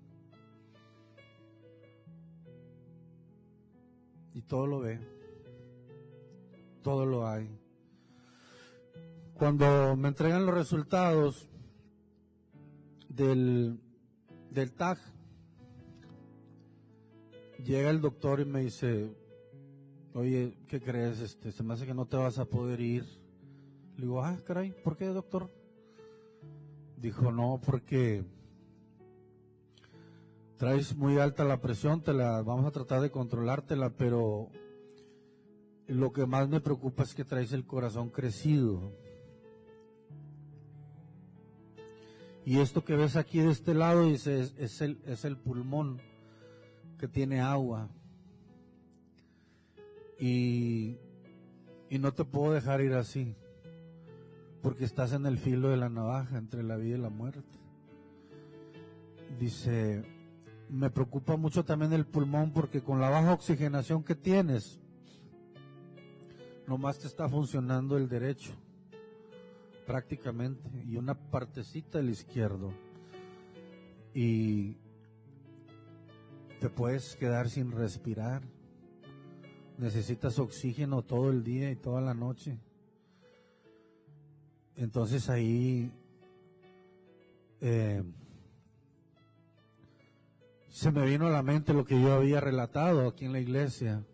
Y 4.33 4.41
todo 4.43 4.65
lo 4.65 4.79
ve. 4.79 5.18
Todo 6.83 7.05
lo 7.05 7.27
hay. 7.27 7.49
Cuando 9.33 9.95
me 9.95 10.09
entregan 10.09 10.45
los 10.45 10.55
resultados 10.55 11.47
del, 13.07 13.79
del 14.51 14.71
TAG, 14.73 14.97
llega 17.63 17.89
el 17.89 18.01
doctor 18.01 18.39
y 18.41 18.45
me 18.45 18.61
dice, 18.61 19.13
oye, 20.13 20.57
¿qué 20.67 20.81
crees? 20.81 21.19
Este, 21.19 21.51
se 21.51 21.63
me 21.63 21.73
hace 21.73 21.85
que 21.85 21.93
no 21.93 22.05
te 22.05 22.17
vas 22.17 22.39
a 22.39 22.45
poder 22.45 22.79
ir. 22.81 23.05
Le 23.95 24.03
digo, 24.03 24.23
ah, 24.23 24.37
caray, 24.45 24.71
¿por 24.71 24.97
qué, 24.97 25.05
doctor? 25.07 25.49
Dijo, 26.97 27.31
no, 27.31 27.61
porque 27.65 28.25
traes 30.57 30.95
muy 30.95 31.17
alta 31.17 31.45
la 31.45 31.61
presión, 31.61 32.01
te 32.01 32.13
la 32.13 32.41
vamos 32.41 32.65
a 32.65 32.71
tratar 32.71 33.01
de 33.01 33.11
controlártela, 33.11 33.91
pero 33.91 34.49
lo 35.89 36.13
que 36.13 36.25
más 36.25 36.47
me 36.47 36.61
preocupa 36.61 37.03
es 37.03 37.15
que 37.15 37.25
traes 37.25 37.51
el 37.51 37.65
corazón 37.65 38.09
crecido. 38.09 38.93
Y 42.45 42.59
esto 42.59 42.83
que 42.83 42.95
ves 42.95 43.15
aquí 43.15 43.39
de 43.39 43.51
este 43.51 43.73
lado 43.73 44.05
dice, 44.05 44.51
es, 44.57 44.81
el, 44.81 44.99
es 45.05 45.25
el 45.25 45.37
pulmón 45.37 45.99
que 46.99 47.07
tiene 47.07 47.41
agua. 47.41 47.89
Y, 50.19 50.97
y 51.89 51.97
no 51.99 52.13
te 52.13 52.23
puedo 52.23 52.53
dejar 52.53 52.81
ir 52.81 52.93
así, 52.93 53.35
porque 54.61 54.85
estás 54.85 55.13
en 55.13 55.25
el 55.25 55.37
filo 55.37 55.69
de 55.69 55.77
la 55.77 55.89
navaja 55.89 56.37
entre 56.37 56.61
la 56.63 56.75
vida 56.75 56.97
y 56.97 57.01
la 57.01 57.09
muerte. 57.09 57.57
Dice, 59.39 60.03
me 60.69 60.89
preocupa 60.89 61.35
mucho 61.35 61.65
también 61.65 61.93
el 61.93 62.05
pulmón 62.05 62.51
porque 62.51 62.81
con 62.81 62.99
la 62.99 63.09
baja 63.09 63.33
oxigenación 63.33 64.03
que 64.03 64.15
tienes, 64.15 64.79
nomás 66.69 66.99
te 66.99 67.07
está 67.07 67.27
funcionando 67.27 67.97
el 67.97 68.07
derecho, 68.07 68.51
prácticamente, 69.87 70.69
y 70.85 70.97
una 70.97 71.15
partecita 71.15 71.97
del 71.97 72.11
izquierdo. 72.11 72.71
Y 74.13 74.77
te 76.59 76.69
puedes 76.69 77.15
quedar 77.15 77.49
sin 77.49 77.71
respirar. 77.71 78.43
Necesitas 79.79 80.37
oxígeno 80.37 81.01
todo 81.01 81.31
el 81.31 81.43
día 81.43 81.71
y 81.71 81.75
toda 81.75 82.01
la 82.01 82.13
noche. 82.13 82.59
Entonces 84.75 85.27
ahí 85.27 85.91
eh, 87.61 88.03
se 90.69 90.91
me 90.91 91.03
vino 91.03 91.25
a 91.25 91.31
la 91.31 91.41
mente 91.41 91.73
lo 91.73 91.83
que 91.83 91.99
yo 91.99 92.13
había 92.13 92.39
relatado 92.39 93.07
aquí 93.07 93.25
en 93.25 93.33
la 93.33 93.39
iglesia, 93.39 94.05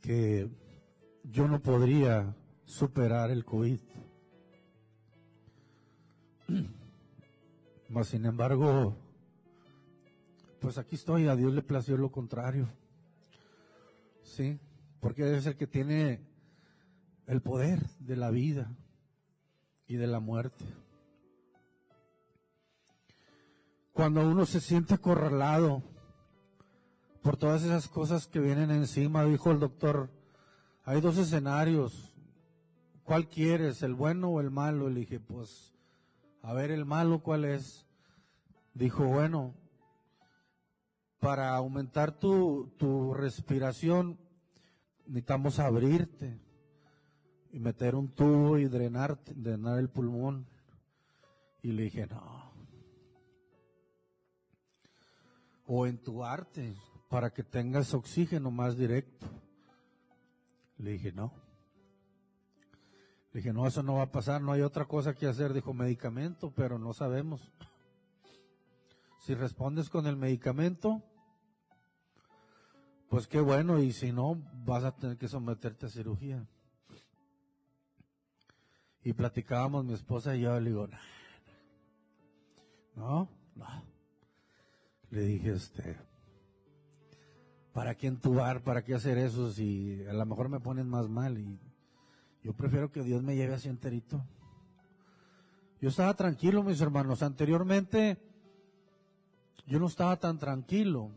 que 0.00 0.48
yo 1.24 1.48
no 1.48 1.60
podría 1.60 2.34
superar 2.64 3.30
el 3.30 3.44
COVID. 3.44 3.80
Mas 7.88 8.08
sin 8.08 8.26
embargo, 8.26 8.96
pues 10.60 10.78
aquí 10.78 10.96
estoy, 10.96 11.28
a 11.28 11.36
Dios 11.36 11.54
le 11.54 11.62
plació 11.62 11.96
lo 11.96 12.10
contrario. 12.10 12.68
Sí, 14.22 14.58
porque 15.00 15.36
es 15.36 15.46
el 15.46 15.56
que 15.56 15.66
tiene 15.66 16.20
el 17.26 17.40
poder 17.40 17.80
de 17.98 18.16
la 18.16 18.30
vida 18.30 18.70
y 19.86 19.96
de 19.96 20.06
la 20.06 20.20
muerte. 20.20 20.64
Cuando 23.92 24.28
uno 24.28 24.46
se 24.46 24.60
siente 24.60 24.94
acorralado 24.94 25.82
por 27.28 27.36
todas 27.36 27.62
esas 27.62 27.88
cosas 27.88 28.26
que 28.26 28.40
vienen 28.40 28.70
encima, 28.70 29.22
dijo 29.22 29.50
el 29.50 29.60
doctor, 29.60 30.08
hay 30.82 31.02
dos 31.02 31.18
escenarios. 31.18 32.16
¿Cuál 33.04 33.28
quieres, 33.28 33.82
el 33.82 33.92
bueno 33.92 34.30
o 34.30 34.40
el 34.40 34.50
malo? 34.50 34.88
Le 34.88 35.00
dije, 35.00 35.20
pues, 35.20 35.74
a 36.40 36.54
ver, 36.54 36.70
el 36.70 36.86
malo, 36.86 37.22
¿cuál 37.22 37.44
es? 37.44 37.84
Dijo, 38.72 39.04
bueno, 39.04 39.52
para 41.20 41.54
aumentar 41.54 42.18
tu, 42.18 42.72
tu 42.78 43.12
respiración, 43.12 44.18
necesitamos 45.04 45.58
abrirte 45.58 46.40
y 47.52 47.58
meter 47.58 47.94
un 47.94 48.08
tubo 48.08 48.56
y 48.56 48.68
drenarte, 48.68 49.34
drenar 49.34 49.78
el 49.78 49.90
pulmón. 49.90 50.46
Y 51.60 51.72
le 51.72 51.82
dije, 51.82 52.06
no. 52.06 52.50
O 55.66 55.86
entubarte 55.86 56.74
para 57.08 57.30
que 57.30 57.42
tengas 57.42 57.94
oxígeno 57.94 58.50
más 58.50 58.76
directo. 58.76 59.26
Le 60.76 60.92
dije, 60.92 61.12
no. 61.12 61.32
Le 63.32 63.40
dije, 63.40 63.52
no, 63.52 63.66
eso 63.66 63.82
no 63.82 63.96
va 63.96 64.04
a 64.04 64.12
pasar, 64.12 64.40
no 64.40 64.52
hay 64.52 64.62
otra 64.62 64.84
cosa 64.84 65.14
que 65.14 65.26
hacer. 65.26 65.52
Dijo, 65.52 65.72
medicamento, 65.72 66.52
pero 66.54 66.78
no 66.78 66.92
sabemos. 66.92 67.52
Si 69.20 69.34
respondes 69.34 69.88
con 69.88 70.06
el 70.06 70.16
medicamento, 70.16 71.02
pues 73.08 73.26
qué 73.26 73.40
bueno, 73.40 73.80
y 73.80 73.92
si 73.92 74.12
no, 74.12 74.40
vas 74.64 74.84
a 74.84 74.94
tener 74.94 75.16
que 75.16 75.28
someterte 75.28 75.86
a 75.86 75.88
cirugía. 75.88 76.46
Y 79.02 79.14
platicábamos 79.14 79.84
mi 79.84 79.94
esposa 79.94 80.36
y 80.36 80.42
yo, 80.42 80.60
le 80.60 80.70
digo, 80.70 80.88
no, 82.94 83.28
no. 83.54 83.82
Le 85.10 85.22
dije, 85.22 85.52
este, 85.52 86.07
¿para 87.78 87.94
qué 87.94 88.08
entubar? 88.08 88.64
¿Para 88.64 88.82
qué 88.82 88.92
hacer 88.92 89.18
eso? 89.18 89.52
Si 89.52 90.04
a 90.10 90.12
lo 90.12 90.26
mejor 90.26 90.48
me 90.48 90.58
ponen 90.58 90.88
más 90.88 91.08
mal 91.08 91.38
y 91.38 91.60
yo 92.42 92.52
prefiero 92.52 92.90
que 92.90 93.04
Dios 93.04 93.22
me 93.22 93.36
lleve 93.36 93.54
así 93.54 93.68
enterito. 93.68 94.20
Yo 95.80 95.88
estaba 95.88 96.12
tranquilo, 96.14 96.64
mis 96.64 96.80
hermanos. 96.80 97.22
Anteriormente, 97.22 98.18
yo 99.68 99.78
no 99.78 99.86
estaba 99.86 100.16
tan 100.16 100.40
tranquilo 100.40 101.12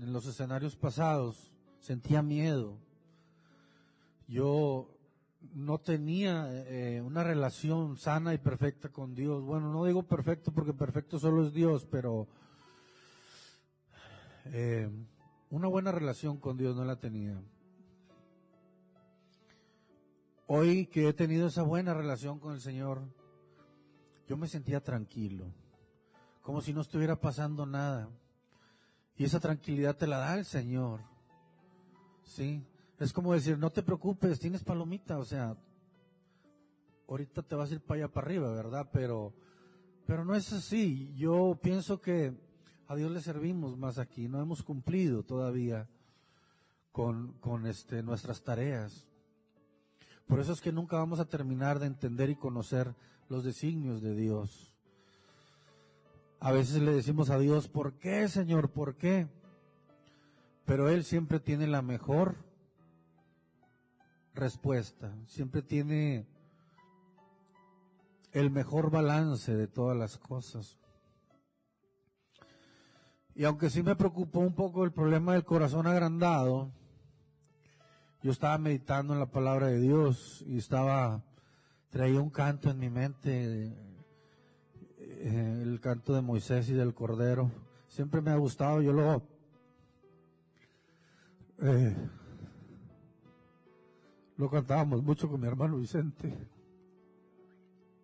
en 0.00 0.12
los 0.12 0.26
escenarios 0.26 0.74
pasados. 0.74 1.52
sentía 1.78 2.22
miedo. 2.22 2.76
Yo 4.26 4.90
no 5.54 5.78
tenía 5.78 6.48
eh, 6.50 7.00
una 7.02 7.22
relación 7.22 7.96
sana 7.96 8.34
y 8.34 8.38
perfecta 8.38 8.88
con 8.88 9.14
Dios. 9.14 9.44
Bueno, 9.44 9.72
no 9.72 9.84
digo 9.84 10.02
perfecto 10.02 10.50
porque 10.50 10.72
perfecto 10.72 11.20
solo 11.20 11.46
es 11.46 11.52
Dios, 11.52 11.86
pero 11.88 12.26
eh, 14.46 14.90
una 15.50 15.68
buena 15.68 15.92
relación 15.92 16.38
con 16.38 16.56
Dios 16.56 16.76
no 16.76 16.84
la 16.84 16.96
tenía. 16.96 17.40
Hoy 20.46 20.86
que 20.86 21.08
he 21.08 21.12
tenido 21.12 21.48
esa 21.48 21.62
buena 21.62 21.94
relación 21.94 22.38
con 22.38 22.54
el 22.54 22.60
Señor, 22.60 23.02
yo 24.28 24.36
me 24.36 24.48
sentía 24.48 24.80
tranquilo, 24.80 25.44
como 26.42 26.60
si 26.60 26.72
no 26.72 26.80
estuviera 26.80 27.20
pasando 27.20 27.66
nada. 27.66 28.08
Y 29.16 29.24
esa 29.24 29.38
tranquilidad 29.38 29.96
te 29.96 30.06
la 30.06 30.18
da 30.18 30.38
el 30.38 30.44
Señor. 30.44 31.00
¿Sí? 32.22 32.64
Es 32.98 33.12
como 33.12 33.34
decir, 33.34 33.58
no 33.58 33.70
te 33.70 33.82
preocupes, 33.82 34.38
tienes 34.38 34.62
palomita, 34.62 35.18
o 35.18 35.24
sea, 35.24 35.56
ahorita 37.08 37.42
te 37.42 37.54
vas 37.54 37.70
a 37.70 37.74
ir 37.74 37.80
para 37.80 38.04
allá 38.04 38.12
para 38.12 38.26
arriba, 38.26 38.52
¿verdad? 38.52 38.88
Pero, 38.92 39.34
pero 40.06 40.24
no 40.24 40.34
es 40.34 40.52
así. 40.52 41.12
Yo 41.16 41.58
pienso 41.60 42.00
que 42.00 42.34
a 42.90 42.96
Dios 42.96 43.12
le 43.12 43.20
servimos 43.20 43.78
más 43.78 43.98
aquí, 43.98 44.26
no 44.26 44.42
hemos 44.42 44.64
cumplido 44.64 45.22
todavía 45.22 45.88
con, 46.90 47.64
este, 47.68 48.02
nuestras 48.02 48.42
tareas. 48.42 49.06
Por 50.26 50.40
eso 50.40 50.52
es 50.52 50.60
que 50.60 50.72
nunca 50.72 50.96
vamos 50.96 51.20
a 51.20 51.28
terminar 51.28 51.78
de 51.78 51.86
entender 51.86 52.30
y 52.30 52.34
conocer 52.34 52.92
los 53.28 53.44
designios 53.44 54.02
de 54.02 54.16
Dios. 54.16 54.76
A 56.40 56.50
veces 56.50 56.82
le 56.82 56.90
decimos 56.90 57.30
a 57.30 57.38
Dios, 57.38 57.68
¿por 57.68 57.92
qué, 57.92 58.28
Señor? 58.28 58.70
¿Por 58.70 58.96
qué? 58.96 59.28
Pero 60.64 60.88
Él 60.88 61.04
siempre 61.04 61.38
tiene 61.38 61.68
la 61.68 61.82
mejor 61.82 62.34
respuesta, 64.34 65.14
siempre 65.28 65.62
tiene 65.62 66.26
el 68.32 68.50
mejor 68.50 68.90
balance 68.90 69.54
de 69.54 69.68
todas 69.68 69.96
las 69.96 70.18
cosas. 70.18 70.79
Y 73.34 73.44
aunque 73.44 73.70
sí 73.70 73.82
me 73.82 73.96
preocupó 73.96 74.40
un 74.40 74.54
poco 74.54 74.84
el 74.84 74.92
problema 74.92 75.32
del 75.32 75.44
corazón 75.44 75.86
agrandado, 75.86 76.70
yo 78.22 78.30
estaba 78.32 78.58
meditando 78.58 79.14
en 79.14 79.20
la 79.20 79.30
palabra 79.30 79.68
de 79.68 79.80
Dios 79.80 80.44
y 80.46 80.58
estaba, 80.58 81.22
traía 81.88 82.20
un 82.20 82.30
canto 82.30 82.70
en 82.70 82.78
mi 82.78 82.90
mente, 82.90 83.72
eh, 84.98 85.60
el 85.62 85.80
canto 85.80 86.12
de 86.14 86.20
Moisés 86.20 86.68
y 86.68 86.74
del 86.74 86.92
Cordero. 86.92 87.50
Siempre 87.88 88.20
me 88.20 88.30
ha 88.30 88.36
gustado, 88.36 88.82
yo 88.82 88.92
lo, 88.92 89.22
eh, 91.62 91.96
lo 94.36 94.50
cantábamos 94.50 95.02
mucho 95.02 95.28
con 95.28 95.40
mi 95.40 95.46
hermano 95.46 95.78
Vicente. 95.78 96.32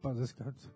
Paz 0.01 0.17
descansa. 0.17 0.76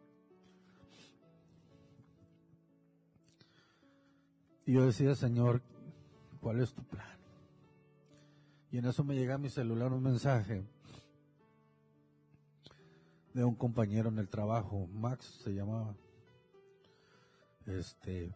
Y 4.67 4.73
yo 4.75 4.87
decía, 4.87 5.15
Señor, 5.15 5.63
¿cuál 6.41 6.61
es 6.61 6.73
tu 6.73 6.83
plan? 6.85 7.19
Y 8.71 8.79
en 8.79 8.87
eso 8.87 9.03
me 9.03 9.15
llega 9.15 9.35
a 9.35 9.39
mi 9.39 9.49
celular 9.49 9.93
un 9.93 10.03
mensaje 10.03 10.65
de 13.35 13.45
un 13.45 13.55
compañero 13.55 14.09
en 14.09 14.19
el 14.19 14.29
trabajo, 14.29 14.87
Max 14.89 15.41
se 15.43 15.55
llamaba. 15.55 15.95
Este 17.67 18.35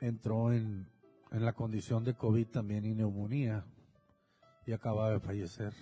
entró 0.00 0.52
en, 0.52 0.86
en 1.30 1.44
la 1.44 1.54
condición 1.54 2.04
de 2.04 2.14
COVID 2.14 2.46
también 2.48 2.84
y 2.84 2.94
neumonía 2.94 3.64
y 4.66 4.72
acaba 4.72 5.10
de 5.10 5.20
fallecer. 5.20 5.72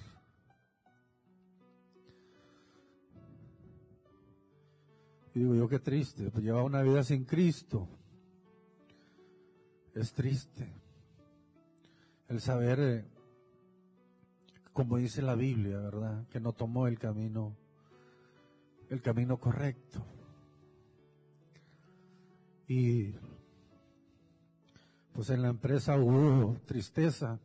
Y 5.34 5.40
digo 5.40 5.54
yo, 5.54 5.68
qué 5.68 5.78
triste, 5.78 6.30
pues 6.30 6.44
lleva 6.44 6.62
una 6.62 6.82
vida 6.82 7.02
sin 7.02 7.24
Cristo. 7.24 7.88
Es 9.94 10.12
triste 10.12 10.72
el 12.28 12.40
saber, 12.40 12.80
eh, 12.80 13.04
como 14.72 14.96
dice 14.96 15.20
la 15.22 15.34
Biblia, 15.34 15.78
¿verdad? 15.78 16.26
Que 16.28 16.40
no 16.40 16.52
tomó 16.52 16.86
el 16.86 16.98
camino, 16.98 17.54
el 18.88 19.02
camino 19.02 19.38
correcto. 19.38 20.04
Y 22.68 23.14
pues 25.12 25.28
en 25.28 25.42
la 25.42 25.48
empresa 25.48 25.98
hubo 25.98 26.56
tristeza 26.64 27.38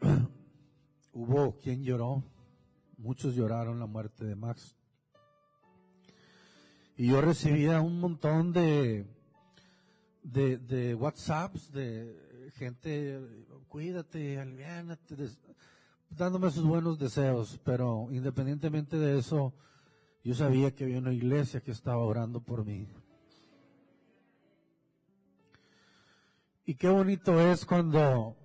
Hubo 1.12 1.58
quien 1.58 1.82
lloró, 1.82 2.22
muchos 2.96 3.34
lloraron 3.34 3.78
la 3.78 3.86
muerte 3.86 4.24
de 4.24 4.36
Max. 4.36 4.74
Y 6.96 7.08
yo 7.08 7.20
recibía 7.20 7.80
un 7.80 8.00
montón 8.00 8.52
de, 8.52 9.06
de, 10.22 10.58
de 10.58 10.94
WhatsApps 10.94 11.72
de 11.72 12.50
gente, 12.54 13.20
cuídate, 13.68 14.38
aliviánate, 14.38 15.16
dándome 16.10 16.50
sus 16.50 16.64
buenos 16.64 16.98
deseos, 16.98 17.60
pero 17.64 18.08
independientemente 18.10 18.96
de 18.96 19.18
eso, 19.18 19.54
yo 20.24 20.34
sabía 20.34 20.74
que 20.74 20.84
había 20.84 20.98
una 20.98 21.12
iglesia 21.12 21.60
que 21.60 21.70
estaba 21.70 22.04
orando 22.04 22.40
por 22.40 22.64
mí. 22.64 22.88
Y 26.64 26.74
qué 26.74 26.88
bonito 26.88 27.40
es 27.40 27.64
cuando 27.64 28.36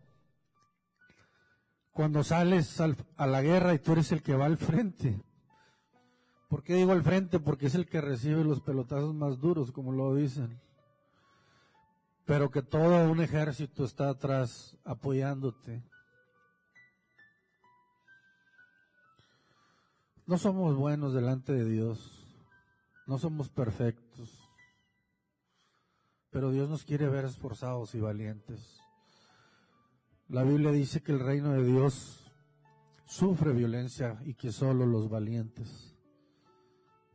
cuando 1.91 2.25
sales 2.25 2.81
a 2.81 3.25
la 3.25 3.41
guerra 3.41 3.73
y 3.73 3.79
tú 3.79 3.93
eres 3.93 4.11
el 4.11 4.21
que 4.21 4.35
va 4.35 4.45
al 4.47 4.57
frente. 4.57 5.21
¿Por 6.49 6.61
qué 6.61 6.75
digo 6.75 6.91
al 6.91 7.03
frente? 7.03 7.39
Porque 7.39 7.67
es 7.67 7.75
el 7.75 7.85
que 7.85 8.01
recibe 8.01 8.43
los 8.43 8.59
pelotazos 8.59 9.15
más 9.15 9.39
duros, 9.39 9.71
como 9.71 9.93
lo 9.93 10.13
dicen. 10.13 10.59
Pero 12.25 12.49
que 12.49 12.63
todo 12.63 13.09
un 13.11 13.21
ejército 13.21 13.85
está 13.85 14.09
atrás 14.09 14.77
apoyándote. 14.83 15.83
No 20.25 20.37
somos 20.39 20.75
buenos 20.75 21.13
delante 21.13 21.53
de 21.53 21.65
Dios. 21.65 22.25
No 23.05 23.19
somos 23.19 23.49
perfectos. 23.49 24.49
Pero 26.31 26.51
Dios 26.51 26.67
nos 26.67 26.83
quiere 26.83 27.07
ver 27.07 27.25
esforzados 27.25 27.93
y 27.93 27.99
valientes. 27.99 28.81
La 30.27 30.43
Biblia 30.43 30.71
dice 30.71 31.03
que 31.03 31.11
el 31.11 31.19
reino 31.19 31.53
de 31.53 31.63
Dios 31.63 32.31
sufre 33.05 33.53
violencia 33.53 34.19
y 34.25 34.33
que 34.33 34.51
solo 34.51 34.87
los 34.87 35.07
valientes 35.07 35.95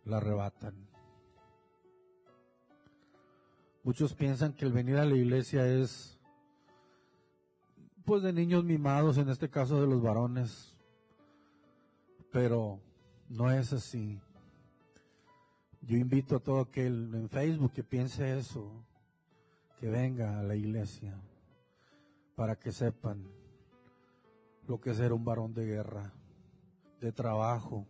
la 0.04 0.18
arrebatan. 0.18 0.89
Muchos 3.82 4.12
piensan 4.12 4.52
que 4.52 4.66
el 4.66 4.72
venir 4.72 4.96
a 4.96 5.04
la 5.04 5.16
iglesia 5.16 5.66
es 5.66 6.18
pues 8.04 8.22
de 8.22 8.32
niños 8.32 8.64
mimados, 8.64 9.18
en 9.18 9.28
este 9.28 9.48
caso 9.48 9.80
de 9.80 9.86
los 9.86 10.02
varones, 10.02 10.76
pero 12.32 12.80
no 13.28 13.50
es 13.50 13.72
así. 13.72 14.20
Yo 15.82 15.96
invito 15.96 16.36
a 16.36 16.40
todo 16.40 16.60
aquel 16.60 17.14
en 17.14 17.28
Facebook 17.28 17.72
que 17.72 17.84
piense 17.84 18.38
eso, 18.38 18.70
que 19.78 19.88
venga 19.88 20.38
a 20.38 20.42
la 20.42 20.56
iglesia 20.56 21.14
para 22.34 22.56
que 22.56 22.72
sepan 22.72 23.26
lo 24.66 24.80
que 24.80 24.90
es 24.90 24.96
ser 24.96 25.12
un 25.12 25.24
varón 25.24 25.54
de 25.54 25.66
guerra, 25.66 26.12
de 27.00 27.12
trabajo, 27.12 27.86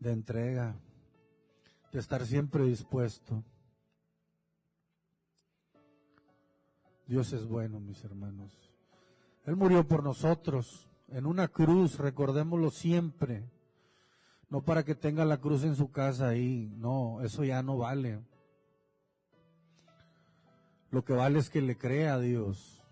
de 0.00 0.12
entrega, 0.12 0.74
de 1.92 1.98
estar 1.98 2.26
siempre 2.26 2.64
dispuesto. 2.64 3.42
Dios 7.06 7.32
es 7.32 7.46
bueno, 7.46 7.80
mis 7.80 8.02
hermanos. 8.04 8.70
Él 9.44 9.56
murió 9.56 9.86
por 9.86 10.02
nosotros 10.02 10.88
en 11.08 11.26
una 11.26 11.48
cruz, 11.48 11.98
recordémoslo 11.98 12.70
siempre. 12.70 13.50
No 14.48 14.62
para 14.62 14.84
que 14.84 14.94
tenga 14.94 15.24
la 15.24 15.38
cruz 15.38 15.64
en 15.64 15.76
su 15.76 15.90
casa 15.90 16.28
ahí, 16.28 16.72
no, 16.76 17.22
eso 17.22 17.42
ya 17.42 17.62
no 17.62 17.78
vale. 17.78 18.20
Lo 20.90 21.04
que 21.04 21.14
vale 21.14 21.38
es 21.38 21.48
que 21.48 21.62
le 21.62 21.76
crea 21.76 22.14
a 22.14 22.18
Dios 22.18 22.82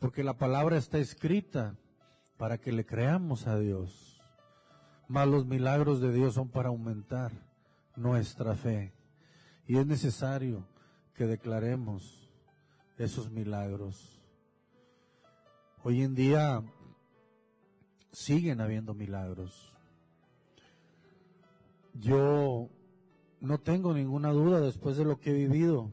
porque 0.00 0.24
la 0.24 0.38
palabra 0.38 0.78
está 0.78 0.98
escrita 0.98 1.76
para 2.38 2.58
que 2.58 2.72
le 2.72 2.86
creamos 2.86 3.46
a 3.46 3.58
Dios. 3.58 4.22
Mas 5.08 5.28
los 5.28 5.44
milagros 5.44 6.00
de 6.00 6.10
Dios 6.10 6.34
son 6.34 6.48
para 6.48 6.70
aumentar 6.70 7.32
nuestra 7.96 8.54
fe. 8.54 8.94
Y 9.66 9.76
es 9.76 9.86
necesario 9.86 10.66
que 11.14 11.26
declaremos 11.26 12.19
esos 13.00 13.30
milagros. 13.30 14.20
Hoy 15.82 16.02
en 16.02 16.14
día 16.14 16.62
siguen 18.12 18.60
habiendo 18.60 18.92
milagros. 18.92 19.72
Yo 21.94 22.68
no 23.40 23.58
tengo 23.58 23.94
ninguna 23.94 24.32
duda 24.32 24.60
después 24.60 24.98
de 24.98 25.04
lo 25.04 25.18
que 25.18 25.30
he 25.30 25.34
vivido 25.34 25.90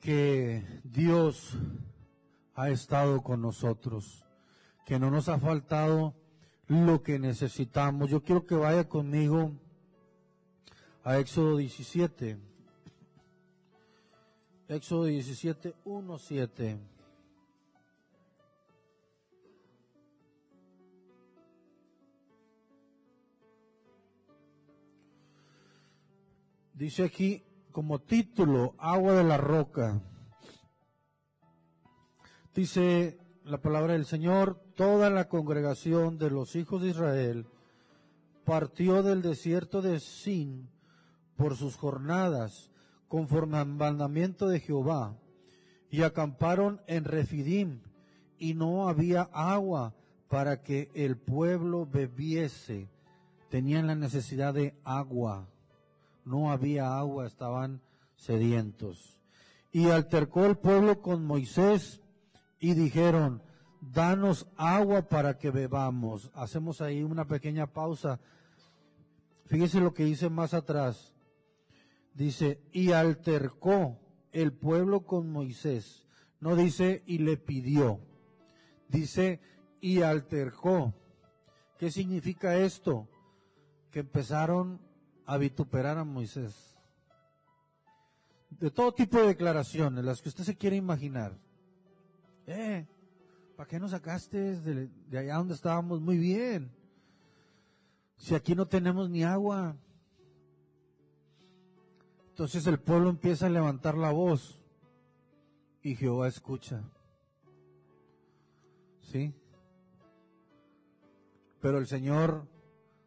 que 0.00 0.64
Dios 0.82 1.56
ha 2.54 2.70
estado 2.70 3.22
con 3.22 3.40
nosotros, 3.40 4.24
que 4.84 4.98
no 4.98 5.10
nos 5.10 5.28
ha 5.28 5.38
faltado 5.38 6.14
lo 6.66 7.02
que 7.02 7.20
necesitamos. 7.20 8.10
Yo 8.10 8.22
quiero 8.22 8.44
que 8.44 8.56
vaya 8.56 8.88
conmigo 8.88 9.52
a 11.04 11.18
Éxodo 11.18 11.58
17. 11.58 12.55
Éxodo 14.68 15.04
17, 15.04 15.74
1, 15.84 16.18
7. 16.18 16.78
Dice 26.74 27.04
aquí 27.04 27.42
como 27.70 28.00
título, 28.00 28.74
agua 28.78 29.14
de 29.14 29.24
la 29.24 29.36
roca. 29.36 30.02
Dice 32.54 33.18
la 33.44 33.58
palabra 33.58 33.92
del 33.92 34.04
Señor, 34.04 34.60
toda 34.74 35.10
la 35.10 35.28
congregación 35.28 36.18
de 36.18 36.30
los 36.30 36.56
hijos 36.56 36.82
de 36.82 36.88
Israel 36.88 37.46
partió 38.44 39.02
del 39.02 39.22
desierto 39.22 39.80
de 39.80 40.00
Sin 40.00 40.70
por 41.36 41.56
sus 41.56 41.76
jornadas, 41.76 42.70
conforme 43.08 43.58
al 43.58 43.66
mandamiento 43.66 44.48
de 44.48 44.60
Jehová, 44.60 45.16
y 45.90 46.02
acamparon 46.02 46.80
en 46.86 47.04
Refidim, 47.04 47.80
y 48.38 48.54
no 48.54 48.88
había 48.88 49.22
agua 49.32 49.94
para 50.28 50.62
que 50.62 50.90
el 50.94 51.16
pueblo 51.16 51.86
bebiese. 51.86 52.88
Tenían 53.48 53.86
la 53.86 53.94
necesidad 53.94 54.52
de 54.52 54.74
agua 54.84 55.48
no 56.26 56.50
había 56.50 56.98
agua, 56.98 57.26
estaban 57.26 57.80
sedientos. 58.16 59.18
Y 59.72 59.90
altercó 59.90 60.44
el 60.44 60.56
pueblo 60.56 61.00
con 61.00 61.24
Moisés 61.24 62.02
y 62.58 62.74
dijeron, 62.74 63.42
danos 63.80 64.48
agua 64.56 65.08
para 65.08 65.38
que 65.38 65.50
bebamos. 65.50 66.30
Hacemos 66.34 66.80
ahí 66.80 67.02
una 67.02 67.26
pequeña 67.26 67.66
pausa. 67.66 68.20
Fíjese 69.46 69.80
lo 69.80 69.94
que 69.94 70.04
dice 70.04 70.28
más 70.28 70.52
atrás. 70.52 71.14
Dice, 72.16 72.62
y 72.72 72.92
altercó 72.92 74.00
el 74.32 74.54
pueblo 74.54 75.04
con 75.04 75.30
Moisés. 75.30 76.06
No 76.40 76.56
dice, 76.56 77.02
y 77.06 77.18
le 77.18 77.36
pidió. 77.36 78.00
Dice, 78.88 79.40
y 79.82 80.00
altercó. 80.00 80.94
¿Qué 81.78 81.90
significa 81.90 82.56
esto? 82.56 83.06
Que 83.90 84.00
empezaron 84.00 84.80
a 85.26 85.36
vituperar 85.36 85.98
a 85.98 86.04
Moisés. 86.04 86.78
De 88.48 88.70
todo 88.70 88.94
tipo 88.94 89.18
de 89.18 89.26
declaraciones, 89.26 90.02
las 90.02 90.22
que 90.22 90.30
usted 90.30 90.44
se 90.44 90.56
quiere 90.56 90.76
imaginar. 90.76 91.38
Eh, 92.46 92.86
¿para 93.56 93.68
qué 93.68 93.78
nos 93.78 93.90
sacaste 93.90 94.58
de, 94.60 94.88
de 94.88 95.18
allá 95.18 95.36
donde 95.36 95.52
estábamos 95.52 96.00
muy 96.00 96.16
bien? 96.16 96.72
Si 98.16 98.34
aquí 98.34 98.54
no 98.54 98.66
tenemos 98.66 99.10
ni 99.10 99.22
agua. 99.22 99.76
Entonces 102.36 102.66
el 102.66 102.78
pueblo 102.78 103.08
empieza 103.08 103.46
a 103.46 103.48
levantar 103.48 103.96
la 103.96 104.10
voz 104.10 104.60
y 105.82 105.96
Jehová 105.96 106.28
escucha. 106.28 106.82
¿Sí? 109.00 109.32
Pero 111.62 111.78
el 111.78 111.86
Señor, 111.86 112.46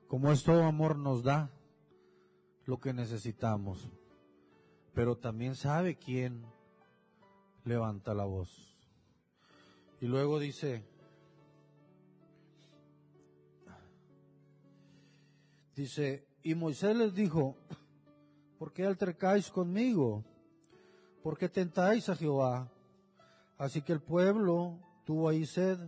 como 0.08 0.32
es 0.32 0.44
todo 0.44 0.64
amor, 0.64 0.98
nos 0.98 1.22
da 1.22 1.52
lo 2.66 2.80
que 2.80 2.92
necesitamos, 2.92 3.92
pero 4.96 5.16
también 5.16 5.56
sabe 5.56 5.96
quién 5.96 6.44
levanta 7.66 8.16
la 8.16 8.26
voz. 8.26 8.50
Y 10.02 10.08
luego 10.08 10.40
dice, 10.40 10.84
dice, 15.76 16.26
y 16.42 16.56
Moisés 16.56 16.96
les 16.96 17.14
dijo, 17.14 17.56
¿por 18.60 18.72
qué 18.72 18.86
altercáis 18.86 19.50
conmigo? 19.50 20.24
¿Por 21.24 21.38
qué 21.38 21.50
tentáis 21.50 22.10
a 22.10 22.16
Jehová? 22.16 22.72
Así 23.58 23.82
que 23.82 23.94
el 23.94 24.02
pueblo 24.02 24.78
tuvo 25.06 25.30
ahí 25.30 25.46
sed 25.46 25.80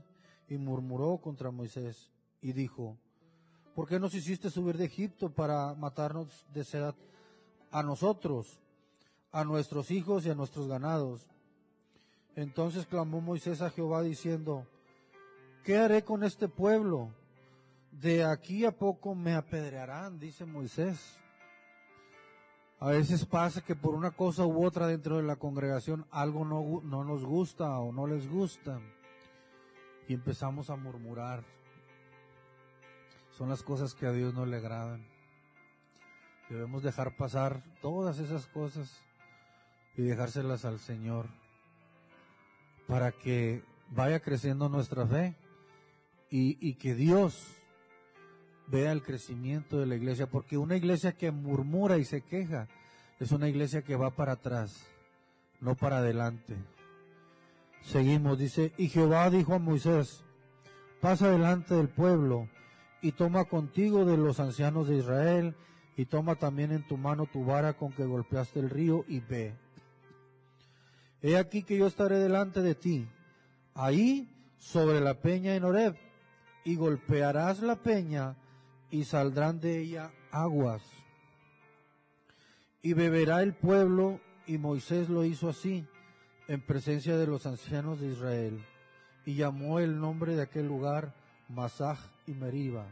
y 0.47 0.57
murmuró 0.57 1.19
contra 1.19 1.51
Moisés 1.51 2.11
y 2.41 2.53
dijo, 2.53 2.97
¿Por 3.75 3.87
qué 3.87 3.99
nos 3.99 4.13
hiciste 4.13 4.49
subir 4.49 4.77
de 4.77 4.85
Egipto 4.85 5.29
para 5.29 5.73
matarnos 5.75 6.45
de 6.53 6.63
sed 6.63 6.93
a 7.71 7.83
nosotros, 7.83 8.61
a 9.31 9.45
nuestros 9.45 9.91
hijos 9.91 10.25
y 10.25 10.29
a 10.29 10.35
nuestros 10.35 10.67
ganados? 10.67 11.29
Entonces 12.35 12.85
clamó 12.85 13.21
Moisés 13.21 13.61
a 13.61 13.69
Jehová 13.69 14.01
diciendo, 14.01 14.65
¿qué 15.63 15.77
haré 15.77 16.03
con 16.03 16.23
este 16.23 16.47
pueblo? 16.47 17.13
De 17.91 18.23
aquí 18.23 18.65
a 18.65 18.71
poco 18.71 19.15
me 19.15 19.35
apedrearán, 19.35 20.19
dice 20.19 20.45
Moisés. 20.45 21.20
A 22.81 22.89
veces 22.89 23.25
pasa 23.25 23.61
que 23.61 23.75
por 23.75 23.93
una 23.93 24.09
cosa 24.09 24.43
u 24.43 24.65
otra 24.65 24.87
dentro 24.87 25.17
de 25.17 25.23
la 25.23 25.35
congregación 25.35 26.07
algo 26.09 26.45
no, 26.45 26.81
no 26.83 27.03
nos 27.03 27.23
gusta 27.23 27.77
o 27.77 27.91
no 27.91 28.07
les 28.07 28.27
gusta 28.27 28.81
y 30.07 30.15
empezamos 30.15 30.71
a 30.71 30.75
murmurar 30.75 31.43
son 33.37 33.49
las 33.49 33.61
cosas 33.61 33.93
que 33.93 34.07
a 34.07 34.11
Dios 34.11 34.33
no 34.33 34.47
le 34.47 34.57
agradan. 34.57 35.05
Debemos 36.49 36.81
dejar 36.81 37.15
pasar 37.15 37.63
todas 37.83 38.17
esas 38.17 38.47
cosas 38.47 38.99
y 39.95 40.01
dejárselas 40.01 40.65
al 40.65 40.79
Señor 40.79 41.27
para 42.87 43.11
que 43.11 43.63
vaya 43.91 44.21
creciendo 44.21 44.69
nuestra 44.69 45.05
fe 45.05 45.35
y, 46.31 46.57
y 46.67 46.73
que 46.73 46.95
Dios 46.95 47.60
vea 48.71 48.91
el 48.93 49.03
crecimiento 49.03 49.79
de 49.79 49.85
la 49.85 49.95
iglesia, 49.95 50.27
porque 50.27 50.57
una 50.57 50.77
iglesia 50.77 51.11
que 51.11 51.31
murmura 51.31 51.97
y 51.97 52.05
se 52.05 52.21
queja 52.21 52.67
es 53.19 53.31
una 53.31 53.49
iglesia 53.49 53.81
que 53.81 53.97
va 53.97 54.11
para 54.11 54.33
atrás, 54.33 54.87
no 55.59 55.75
para 55.75 55.97
adelante. 55.97 56.55
Seguimos, 57.81 58.39
dice, 58.39 58.73
y 58.77 58.87
Jehová 58.87 59.29
dijo 59.29 59.53
a 59.53 59.59
Moisés, 59.59 60.23
pasa 61.01 61.29
delante 61.29 61.75
del 61.75 61.89
pueblo 61.89 62.47
y 63.01 63.11
toma 63.11 63.45
contigo 63.45 64.05
de 64.05 64.17
los 64.17 64.39
ancianos 64.39 64.87
de 64.87 64.97
Israel, 64.97 65.55
y 65.97 66.05
toma 66.05 66.35
también 66.35 66.71
en 66.71 66.87
tu 66.87 66.97
mano 66.97 67.25
tu 67.25 67.43
vara 67.43 67.73
con 67.73 67.91
que 67.91 68.05
golpeaste 68.05 68.59
el 68.59 68.69
río, 68.69 69.03
y 69.07 69.19
ve. 69.19 69.55
He 71.21 71.37
aquí 71.37 71.63
que 71.63 71.77
yo 71.77 71.87
estaré 71.87 72.17
delante 72.19 72.61
de 72.61 72.75
ti, 72.75 73.07
ahí 73.73 74.33
sobre 74.57 75.01
la 75.01 75.15
peña 75.15 75.55
en 75.55 75.63
Horeb, 75.63 75.95
y 76.63 76.75
golpearás 76.75 77.61
la 77.61 77.75
peña, 77.75 78.37
y 78.91 79.05
saldrán 79.05 79.59
de 79.59 79.79
ella 79.79 80.11
aguas. 80.31 80.83
Y 82.83 82.93
beberá 82.93 83.41
el 83.41 83.53
pueblo, 83.53 84.19
y 84.45 84.57
Moisés 84.57 85.09
lo 85.09 85.23
hizo 85.23 85.49
así, 85.49 85.85
en 86.47 86.61
presencia 86.61 87.17
de 87.17 87.27
los 87.27 87.45
ancianos 87.45 88.01
de 88.01 88.07
Israel, 88.07 88.63
y 89.25 89.35
llamó 89.35 89.79
el 89.79 89.99
nombre 89.99 90.35
de 90.35 90.41
aquel 90.41 90.67
lugar 90.67 91.13
Masaj 91.47 91.99
y 92.27 92.33
Meriba, 92.33 92.85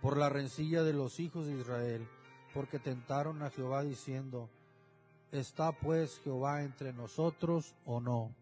por 0.00 0.16
la 0.16 0.28
rencilla 0.28 0.82
de 0.82 0.94
los 0.94 1.20
hijos 1.20 1.46
de 1.46 1.58
Israel, 1.58 2.08
porque 2.54 2.78
tentaron 2.78 3.42
a 3.42 3.50
Jehová 3.50 3.82
diciendo, 3.82 4.48
¿está 5.32 5.72
pues 5.72 6.20
Jehová 6.24 6.62
entre 6.62 6.92
nosotros 6.92 7.74
o 7.84 8.00
no? 8.00 8.34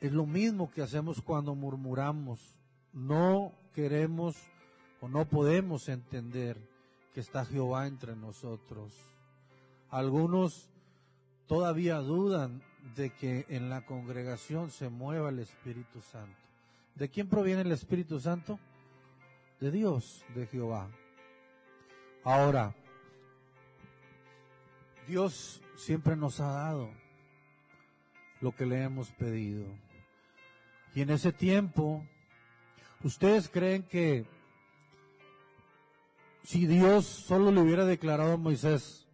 Es 0.00 0.12
lo 0.12 0.26
mismo 0.26 0.70
que 0.70 0.82
hacemos 0.82 1.22
cuando 1.22 1.54
murmuramos. 1.54 2.40
No 2.92 3.52
queremos 3.74 4.36
o 5.00 5.08
no 5.08 5.28
podemos 5.28 5.88
entender 5.88 6.56
que 7.14 7.20
está 7.20 7.44
Jehová 7.44 7.86
entre 7.86 8.14
nosotros. 8.16 8.92
Algunos 9.90 10.68
todavía 11.46 11.96
dudan 11.96 12.62
de 12.94 13.10
que 13.10 13.46
en 13.48 13.70
la 13.70 13.84
congregación 13.84 14.70
se 14.70 14.88
mueva 14.88 15.30
el 15.30 15.38
Espíritu 15.38 16.00
Santo. 16.00 16.36
¿De 16.94 17.08
quién 17.08 17.28
proviene 17.28 17.62
el 17.62 17.72
Espíritu 17.72 18.20
Santo? 18.20 18.58
De 19.60 19.70
Dios, 19.70 20.24
de 20.34 20.46
Jehová. 20.46 20.90
Ahora, 22.24 22.74
Dios 25.06 25.60
siempre 25.76 26.16
nos 26.16 26.40
ha 26.40 26.48
dado 26.48 26.90
lo 28.40 28.54
que 28.54 28.66
le 28.66 28.82
hemos 28.82 29.10
pedido. 29.12 29.66
Y 30.94 31.00
en 31.02 31.10
ese 31.10 31.32
tiempo, 31.32 32.06
¿ustedes 33.04 33.48
creen 33.48 33.82
que 33.82 34.26
si 36.44 36.66
Dios 36.66 37.06
solo 37.06 37.50
le 37.50 37.60
hubiera 37.60 37.84
declarado 37.84 38.32
a 38.32 38.36
Moisés, 38.36 39.06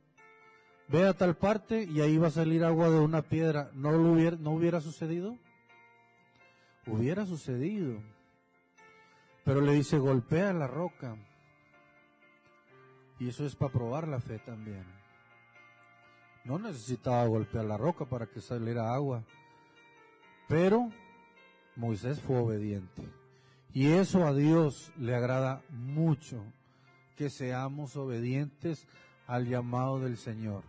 ve 0.88 1.06
a 1.06 1.14
tal 1.14 1.36
parte 1.36 1.84
y 1.84 2.00
ahí 2.00 2.16
va 2.16 2.28
a 2.28 2.30
salir 2.30 2.64
agua 2.64 2.90
de 2.90 3.00
una 3.00 3.22
piedra, 3.22 3.70
¿no, 3.74 3.92
lo 3.92 4.12
hubiera, 4.12 4.36
no 4.36 4.52
hubiera 4.52 4.80
sucedido? 4.80 5.36
hubiera 6.88 7.26
sucedido. 7.26 8.00
Pero 9.44 9.60
le 9.60 9.72
dice, 9.72 9.98
golpea 9.98 10.52
la 10.52 10.66
roca. 10.66 11.16
Y 13.18 13.28
eso 13.28 13.46
es 13.46 13.56
para 13.56 13.72
probar 13.72 14.08
la 14.08 14.20
fe 14.20 14.38
también. 14.38 14.84
No 16.44 16.58
necesitaba 16.58 17.26
golpear 17.26 17.64
la 17.64 17.76
roca 17.76 18.04
para 18.04 18.26
que 18.26 18.40
saliera 18.40 18.94
agua. 18.94 19.22
Pero 20.48 20.90
Moisés 21.76 22.20
fue 22.20 22.38
obediente. 22.38 23.02
Y 23.72 23.86
eso 23.86 24.26
a 24.26 24.34
Dios 24.34 24.92
le 24.96 25.14
agrada 25.14 25.62
mucho, 25.70 26.42
que 27.16 27.30
seamos 27.30 27.96
obedientes 27.96 28.86
al 29.26 29.46
llamado 29.46 30.00
del 30.00 30.16
Señor. 30.16 30.62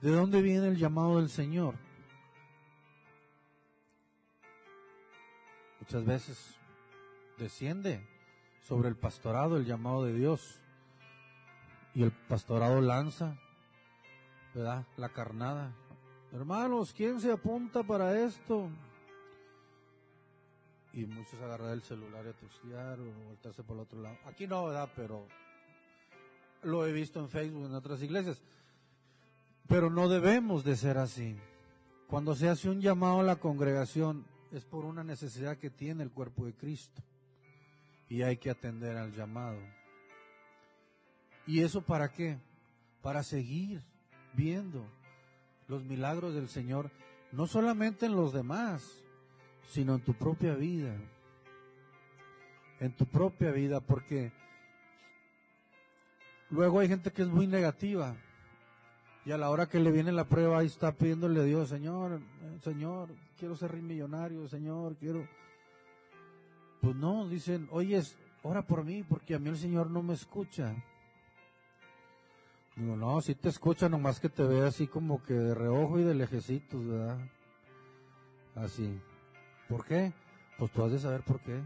¿De 0.00 0.10
dónde 0.10 0.42
viene 0.42 0.68
el 0.68 0.76
llamado 0.76 1.18
del 1.18 1.30
Señor? 1.30 1.74
Muchas 5.80 6.04
veces 6.04 6.56
desciende 7.38 8.06
sobre 8.60 8.88
el 8.88 8.96
pastorado 8.96 9.56
el 9.56 9.64
llamado 9.64 10.04
de 10.04 10.14
Dios. 10.14 10.60
Y 11.94 12.02
el 12.02 12.12
pastorado 12.12 12.80
lanza, 12.80 13.36
¿verdad? 14.54 14.86
La 14.96 15.10
carnada. 15.10 15.72
Hermanos, 16.32 16.94
¿quién 16.94 17.20
se 17.20 17.30
apunta 17.30 17.82
para 17.82 18.18
esto? 18.18 18.70
Y 20.92 21.06
muchos 21.06 21.40
agarran 21.40 21.70
el 21.70 21.82
celular 21.82 22.24
y 22.26 22.28
a 22.28 22.32
textear 22.32 23.00
o 23.00 23.04
voltearse 23.28 23.62
por 23.62 23.76
el 23.76 23.82
otro 23.82 24.00
lado. 24.00 24.18
Aquí 24.26 24.46
no, 24.46 24.66
¿verdad? 24.66 24.90
Pero 24.94 25.26
lo 26.62 26.86
he 26.86 26.92
visto 26.92 27.20
en 27.20 27.28
Facebook, 27.28 27.66
en 27.66 27.74
otras 27.74 28.02
iglesias. 28.02 28.42
Pero 29.68 29.90
no 29.90 30.08
debemos 30.08 30.64
de 30.64 30.76
ser 30.76 30.98
así. 30.98 31.36
Cuando 32.08 32.34
se 32.34 32.48
hace 32.48 32.68
un 32.68 32.80
llamado 32.80 33.20
a 33.20 33.24
la 33.24 33.36
congregación 33.36 34.26
es 34.52 34.64
por 34.66 34.84
una 34.84 35.02
necesidad 35.02 35.56
que 35.56 35.70
tiene 35.70 36.02
el 36.02 36.10
cuerpo 36.10 36.44
de 36.44 36.54
Cristo. 36.54 37.02
Y 38.08 38.22
hay 38.22 38.36
que 38.36 38.50
atender 38.50 38.98
al 38.98 39.12
llamado. 39.12 39.58
¿Y 41.46 41.62
eso 41.62 41.80
para 41.80 42.12
qué? 42.12 42.38
Para 43.00 43.22
seguir 43.22 43.82
viendo 44.34 44.84
los 45.68 45.82
milagros 45.84 46.34
del 46.34 46.48
Señor, 46.48 46.90
no 47.32 47.46
solamente 47.46 48.06
en 48.06 48.14
los 48.14 48.32
demás, 48.32 49.02
sino 49.68 49.94
en 49.94 50.00
tu 50.00 50.14
propia 50.14 50.54
vida. 50.54 50.94
En 52.80 52.92
tu 52.92 53.06
propia 53.06 53.50
vida, 53.50 53.80
porque 53.80 54.32
luego 56.50 56.80
hay 56.80 56.88
gente 56.88 57.12
que 57.12 57.22
es 57.22 57.28
muy 57.28 57.46
negativa 57.46 58.16
y 59.24 59.30
a 59.30 59.38
la 59.38 59.50
hora 59.50 59.68
que 59.68 59.78
le 59.78 59.92
viene 59.92 60.10
la 60.10 60.24
prueba, 60.24 60.58
ahí 60.58 60.66
está 60.66 60.92
pidiéndole 60.92 61.40
a 61.40 61.44
Dios, 61.44 61.68
Señor, 61.68 62.20
Señor, 62.62 63.08
quiero 63.38 63.54
ser 63.54 63.74
millonario, 63.74 64.48
Señor, 64.48 64.96
quiero... 64.96 65.28
Pues 66.80 66.96
no, 66.96 67.28
dicen, 67.28 67.68
oye, 67.70 68.02
ora 68.42 68.66
por 68.66 68.84
mí, 68.84 69.04
porque 69.04 69.36
a 69.36 69.38
mí 69.38 69.48
el 69.48 69.56
Señor 69.56 69.88
no 69.88 70.02
me 70.02 70.14
escucha. 70.14 70.74
Digo, 72.74 72.96
no, 72.96 73.20
si 73.20 73.36
te 73.36 73.50
escucha, 73.50 73.88
nomás 73.88 74.18
que 74.18 74.28
te 74.28 74.42
ve 74.42 74.66
así 74.66 74.88
como 74.88 75.22
que 75.22 75.34
de 75.34 75.54
reojo 75.54 76.00
y 76.00 76.02
de 76.02 76.14
lejecitos, 76.14 76.84
¿verdad? 76.84 77.18
Así. 78.56 79.00
¿Por 79.72 79.86
qué? 79.86 80.12
Pues 80.58 80.70
tú 80.70 80.84
has 80.84 80.92
de 80.92 80.98
saber 80.98 81.22
por 81.22 81.40
qué. 81.40 81.58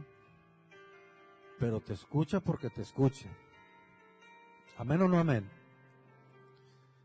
Pero 1.58 1.80
te 1.80 1.92
escucha 1.92 2.38
porque 2.38 2.70
te 2.70 2.82
escucha. 2.82 3.28
Amén 4.78 5.02
o 5.02 5.08
no 5.08 5.18
amén. 5.18 5.50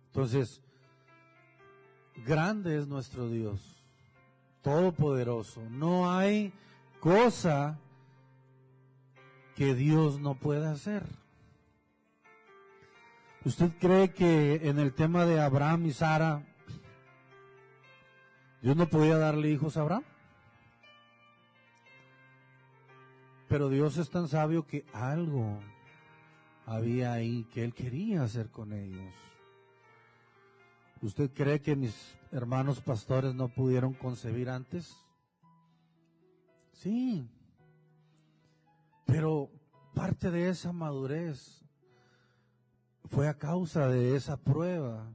Entonces, 0.09 0.61
grande 2.23 2.77
es 2.77 2.85
nuestro 2.85 3.29
Dios, 3.29 3.89
todopoderoso. 4.61 5.63
No 5.71 6.11
hay 6.15 6.53
cosa 6.99 7.79
que 9.55 9.73
Dios 9.73 10.19
no 10.19 10.35
pueda 10.35 10.71
hacer. 10.71 11.03
¿Usted 13.43 13.71
cree 13.79 14.13
que 14.13 14.69
en 14.69 14.77
el 14.77 14.93
tema 14.93 15.25
de 15.25 15.41
Abraham 15.41 15.87
y 15.87 15.93
Sara, 15.93 16.43
Dios 18.61 18.75
no 18.75 18.87
podía 18.87 19.17
darle 19.17 19.49
hijos 19.49 19.77
a 19.77 19.81
Abraham? 19.81 20.10
Pero 23.51 23.67
Dios 23.67 23.97
es 23.97 24.09
tan 24.09 24.29
sabio 24.29 24.65
que 24.65 24.85
algo 24.93 25.59
había 26.65 27.11
ahí 27.11 27.43
que 27.53 27.65
Él 27.65 27.73
quería 27.73 28.23
hacer 28.23 28.49
con 28.49 28.71
ellos. 28.71 29.13
¿Usted 31.01 31.29
cree 31.33 31.61
que 31.61 31.75
mis 31.75 32.17
hermanos 32.31 32.79
pastores 32.79 33.35
no 33.35 33.49
pudieron 33.49 33.93
concebir 33.93 34.49
antes? 34.49 34.95
Sí. 36.71 37.29
Pero 39.05 39.51
parte 39.93 40.31
de 40.31 40.47
esa 40.47 40.71
madurez 40.71 41.61
fue 43.09 43.27
a 43.27 43.37
causa 43.37 43.89
de 43.89 44.15
esa 44.15 44.37
prueba. 44.37 45.13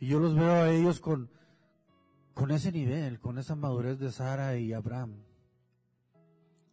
Y 0.00 0.08
yo 0.08 0.18
los 0.18 0.34
veo 0.34 0.50
a 0.50 0.70
ellos 0.70 0.98
con, 0.98 1.30
con 2.34 2.50
ese 2.50 2.72
nivel, 2.72 3.20
con 3.20 3.38
esa 3.38 3.54
madurez 3.54 4.00
de 4.00 4.10
Sara 4.10 4.56
y 4.56 4.72
Abraham. 4.72 5.14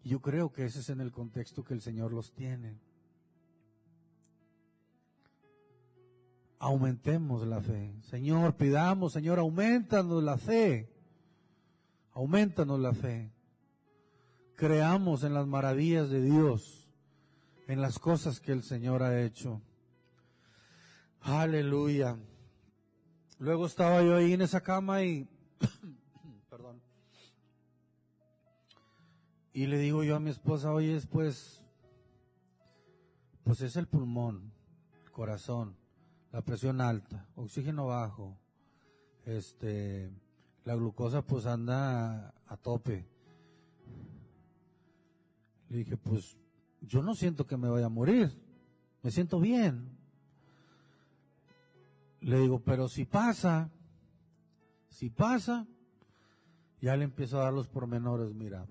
Yo 0.04 0.22
creo 0.22 0.52
que 0.52 0.66
ese 0.66 0.80
es 0.80 0.90
en 0.90 1.02
el 1.02 1.12
contexto 1.12 1.64
que 1.64 1.74
el 1.74 1.82
Señor 1.82 2.12
los 2.12 2.34
tiene. 2.34 2.80
aumentemos 6.62 7.46
la 7.48 7.60
fe. 7.60 7.96
Señor, 8.04 8.56
pidamos, 8.56 9.14
Señor, 9.14 9.40
aumentanos 9.40 10.24
la 10.24 10.38
fe. 10.38 10.88
Aumentanos 12.14 12.80
la 12.80 12.94
fe. 12.94 13.34
Creamos 14.56 15.24
en 15.24 15.34
las 15.34 15.48
maravillas 15.48 16.12
de 16.12 16.22
Dios, 16.22 16.88
en 17.68 17.82
las 17.82 17.98
cosas 17.98 18.40
que 18.40 18.52
el 18.52 18.62
Señor 18.62 19.02
ha 19.02 19.24
hecho. 19.24 19.60
Aleluya. 21.22 22.16
Luego 23.40 23.66
estaba 23.66 24.04
yo 24.04 24.16
ahí 24.16 24.34
en 24.34 24.44
esa 24.44 24.62
cama 24.62 25.04
y, 25.04 25.28
y 29.54 29.68
le 29.68 29.78
digo 29.78 30.04
yo 30.04 30.16
a 30.16 30.20
mi 30.20 30.30
esposa, 30.30 30.72
oye, 30.72 31.00
pues, 31.10 31.64
pues 33.44 33.62
es 33.62 33.76
el 33.76 33.88
pulmón, 33.88 34.52
el 35.04 35.12
corazón 35.12 35.82
la 36.32 36.42
presión 36.42 36.80
alta, 36.82 37.28
oxígeno 37.36 37.88
bajo, 37.88 38.38
este, 39.26 40.12
la 40.64 40.76
glucosa 40.76 41.22
pues 41.22 41.46
anda 41.46 42.34
a, 42.48 42.58
tope. 42.58 43.06
Le 45.70 45.78
dije, 45.78 45.98
pues 45.98 46.38
yo 46.82 47.02
no 47.02 47.16
siento 47.16 47.46
que 47.46 47.58
me 47.58 47.70
vaya 47.70 47.88
a 47.88 47.90
morir, 47.90 48.32
me 49.04 49.12
siento 49.12 49.40
bien. 49.40 49.98
Le 52.22 52.40
digo, 52.40 52.60
pero 52.60 52.88
si 52.88 53.06
pasa, 53.06 53.70
si 54.90 55.10
pasa, 55.10 55.68
ya 56.82 56.96
le 56.96 57.04
empiezo 57.04 57.40
a 57.40 57.44
dar 57.44 57.54
los 57.54 57.68
pormenores, 57.68 58.34
mira, 58.34 58.68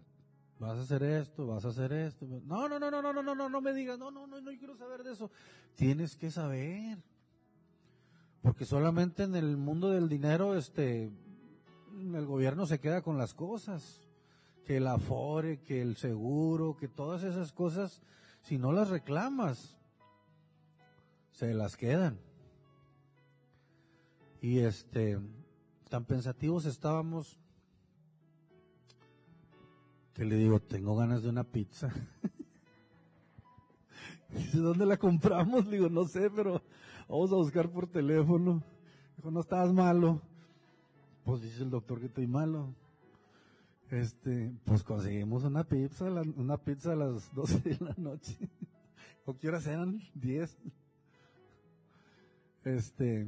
vas 0.60 0.78
a 0.78 0.82
hacer 0.82 1.02
esto, 1.02 1.46
vas 1.46 1.64
a 1.64 1.68
hacer 1.68 1.92
esto. 1.92 2.26
No, 2.44 2.68
no, 2.68 2.78
no, 2.78 2.90
no, 2.90 3.02
no, 3.02 3.12
no, 3.12 3.22
no, 3.22 3.34
no, 3.34 3.48
no 3.48 3.60
me 3.60 3.72
digas, 3.72 3.98
no, 3.98 4.10
no, 4.10 4.26
no, 4.26 4.40
no 4.40 4.50
quiero 4.58 4.76
saber 4.76 5.02
de 5.02 5.12
eso. 5.12 5.30
Tienes 5.74 6.16
que 6.16 6.30
saber. 6.30 6.98
Porque 8.42 8.66
solamente 8.66 9.22
en 9.22 9.34
el 9.34 9.56
mundo 9.56 9.90
del 9.90 10.08
dinero, 10.08 10.54
este, 10.54 11.10
el 11.98 12.26
gobierno 12.26 12.66
se 12.66 12.78
queda 12.78 13.02
con 13.02 13.16
las 13.16 13.32
cosas. 13.32 14.06
Que 14.66 14.76
el 14.76 14.86
afore, 14.86 15.62
que 15.62 15.80
el 15.80 15.96
seguro, 15.96 16.76
que 16.76 16.88
todas 16.88 17.24
esas 17.24 17.52
cosas, 17.52 18.02
si 18.42 18.58
no 18.58 18.70
las 18.70 18.90
reclamas, 18.90 19.78
se 21.32 21.54
las 21.54 21.76
quedan. 21.76 22.20
Y 24.42 24.58
este, 24.58 25.18
tan 25.88 26.04
pensativos 26.04 26.66
estábamos 26.66 27.38
que 30.20 30.26
le 30.26 30.36
digo, 30.36 30.60
tengo 30.60 30.94
ganas 30.96 31.22
de 31.22 31.30
una 31.30 31.44
pizza. 31.44 31.88
Dice, 34.28 34.58
¿dónde 34.58 34.84
la 34.84 34.98
compramos? 34.98 35.64
Le 35.64 35.78
digo, 35.78 35.88
no 35.88 36.04
sé, 36.04 36.28
pero 36.28 36.60
vamos 37.08 37.32
a 37.32 37.36
buscar 37.36 37.70
por 37.70 37.86
teléfono. 37.86 38.62
Dijo, 39.16 39.30
no 39.30 39.40
estabas 39.40 39.72
malo. 39.72 40.20
Pues 41.24 41.40
dice 41.40 41.62
el 41.62 41.70
doctor 41.70 42.00
que 42.00 42.06
estoy 42.08 42.26
malo. 42.26 42.74
Este, 43.88 44.52
pues 44.66 44.84
conseguimos 44.84 45.44
una 45.44 45.64
pizza, 45.64 46.04
una 46.04 46.58
pizza 46.58 46.92
a 46.92 46.96
las 46.96 47.30
12 47.34 47.60
de 47.60 47.78
la 47.82 47.94
noche. 47.96 48.36
¿O 49.24 49.38
qué 49.38 49.48
horas 49.48 49.66
eran? 49.66 50.02
10. 50.16 50.54
Este, 52.64 53.26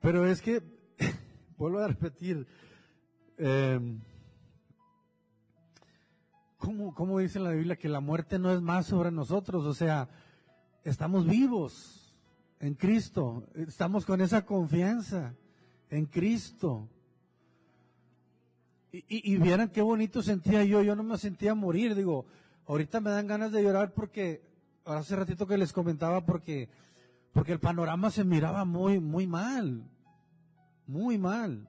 pero 0.00 0.24
es 0.24 0.40
que, 0.40 0.62
vuelvo 1.58 1.80
a 1.80 1.88
repetir, 1.88 2.46
eh, 3.38 3.80
¿cómo, 6.64 6.94
¿cómo 6.94 7.18
dice 7.18 7.38
la 7.38 7.50
Biblia 7.50 7.76
que 7.76 7.88
la 7.88 8.00
muerte 8.00 8.38
no 8.38 8.50
es 8.50 8.60
más 8.62 8.86
sobre 8.86 9.10
nosotros? 9.10 9.64
O 9.66 9.74
sea, 9.74 10.08
estamos 10.82 11.26
vivos 11.26 12.14
en 12.58 12.74
Cristo, 12.74 13.44
estamos 13.54 14.06
con 14.06 14.22
esa 14.22 14.46
confianza 14.46 15.34
en 15.90 16.06
Cristo. 16.06 16.88
Y, 18.92 19.04
y, 19.08 19.36
vieran 19.36 19.68
qué 19.68 19.82
bonito 19.82 20.22
sentía 20.22 20.64
yo, 20.64 20.80
yo 20.80 20.96
no 20.96 21.02
me 21.02 21.18
sentía 21.18 21.54
morir, 21.54 21.94
digo, 21.94 22.26
ahorita 22.66 23.00
me 23.00 23.10
dan 23.10 23.26
ganas 23.26 23.52
de 23.52 23.62
llorar 23.62 23.92
porque, 23.92 24.42
hace 24.84 25.16
ratito 25.16 25.46
que 25.46 25.58
les 25.58 25.72
comentaba 25.72 26.24
porque, 26.24 26.68
Porque 27.32 27.52
el 27.52 27.58
panorama 27.58 28.10
se 28.10 28.24
miraba 28.24 28.64
muy, 28.64 29.00
muy 29.00 29.26
mal. 29.26 29.84
Muy 30.86 31.18
mal. 31.18 31.68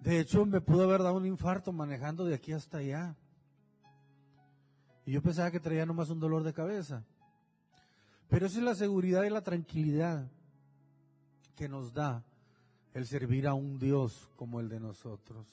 De 0.00 0.20
hecho, 0.20 0.46
me 0.46 0.60
pudo 0.60 0.84
haber 0.84 1.02
dado 1.02 1.16
un 1.16 1.26
infarto 1.26 1.72
manejando 1.72 2.24
de 2.24 2.34
aquí 2.34 2.52
hasta 2.52 2.78
allá. 2.78 3.16
Y 5.04 5.12
yo 5.12 5.22
pensaba 5.22 5.50
que 5.50 5.60
traía 5.60 5.86
nomás 5.86 6.10
un 6.10 6.20
dolor 6.20 6.42
de 6.42 6.52
cabeza. 6.52 7.04
Pero 8.28 8.46
esa 8.46 8.58
es 8.58 8.64
la 8.64 8.74
seguridad 8.74 9.24
y 9.24 9.30
la 9.30 9.42
tranquilidad 9.42 10.30
que 11.56 11.68
nos 11.68 11.92
da 11.92 12.24
el 12.94 13.06
servir 13.06 13.46
a 13.46 13.54
un 13.54 13.78
Dios 13.78 14.28
como 14.36 14.60
el 14.60 14.68
de 14.68 14.80
nosotros. 14.80 15.46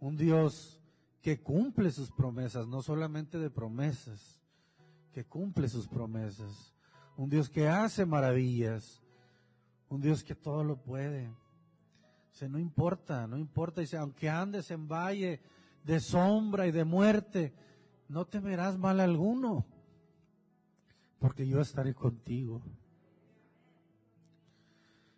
Un 0.00 0.16
Dios 0.16 0.80
que 1.20 1.40
cumple 1.40 1.90
sus 1.90 2.10
promesas, 2.10 2.66
no 2.66 2.82
solamente 2.82 3.38
de 3.38 3.50
promesas, 3.50 4.40
que 5.12 5.24
cumple 5.24 5.68
sus 5.68 5.86
promesas. 5.86 6.74
Un 7.16 7.28
Dios 7.28 7.48
que 7.48 7.68
hace 7.68 8.04
maravillas. 8.06 9.02
Un 9.88 10.00
Dios 10.00 10.24
que 10.24 10.34
todo 10.34 10.64
lo 10.64 10.76
puede. 10.76 11.30
Sea, 12.32 12.48
no 12.48 12.58
importa, 12.58 13.26
no 13.26 13.36
importa. 13.36 13.80
Dice, 13.80 13.96
aunque 13.96 14.28
andes 14.28 14.70
en 14.70 14.88
valle 14.88 15.40
de 15.84 16.00
sombra 16.00 16.66
y 16.66 16.72
de 16.72 16.84
muerte, 16.84 17.52
no 18.08 18.26
temerás 18.26 18.78
mal 18.78 19.00
alguno, 19.00 19.64
porque 21.18 21.46
yo 21.46 21.60
estaré 21.60 21.94
contigo. 21.94 22.62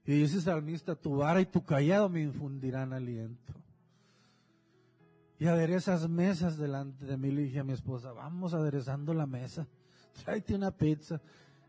Y 0.06 0.12
dice 0.12 0.40
salmista, 0.40 0.94
tu 0.94 1.16
vara 1.16 1.40
y 1.40 1.46
tu 1.46 1.64
callado 1.64 2.08
me 2.08 2.22
infundirán 2.22 2.92
aliento. 2.92 3.54
Y 5.38 5.46
aderezas 5.46 6.08
mesas 6.08 6.58
delante 6.58 7.04
de 7.06 7.16
mí, 7.16 7.30
le 7.30 7.42
dije 7.42 7.60
a 7.60 7.64
mi 7.64 7.72
esposa, 7.72 8.12
vamos 8.12 8.54
aderezando 8.54 9.14
la 9.14 9.26
mesa, 9.26 9.66
tráete 10.24 10.54
una 10.54 10.70
pizza 10.70 11.20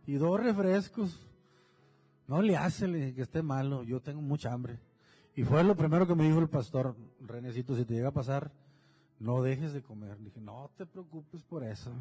y 0.06 0.16
dos 0.16 0.40
refrescos. 0.40 1.28
No 2.28 2.42
le 2.42 2.58
hace, 2.58 2.88
le 2.88 2.98
dije 2.98 3.14
que 3.14 3.22
esté 3.22 3.42
malo, 3.42 3.84
yo 3.84 4.02
tengo 4.02 4.22
mucha 4.22 4.52
hambre. 4.52 4.80
Y 5.36 5.44
fue 5.44 5.64
lo 5.64 5.76
primero 5.76 6.08
que 6.08 6.16
me 6.16 6.26
dijo 6.26 6.40
el 6.40 6.50
pastor, 6.50 6.96
Renecito, 7.20 7.76
si 7.76 7.84
te 7.84 7.94
llega 7.94 8.10
a 8.10 8.14
pasar, 8.14 8.52
no 9.20 9.42
dejes 9.42 9.74
de 9.74 9.82
comer. 9.82 10.18
Dije, 10.20 10.40
no 10.40 10.72
te 10.78 10.86
preocupes 10.86 11.44
por 11.44 11.64
eso. 11.64 11.92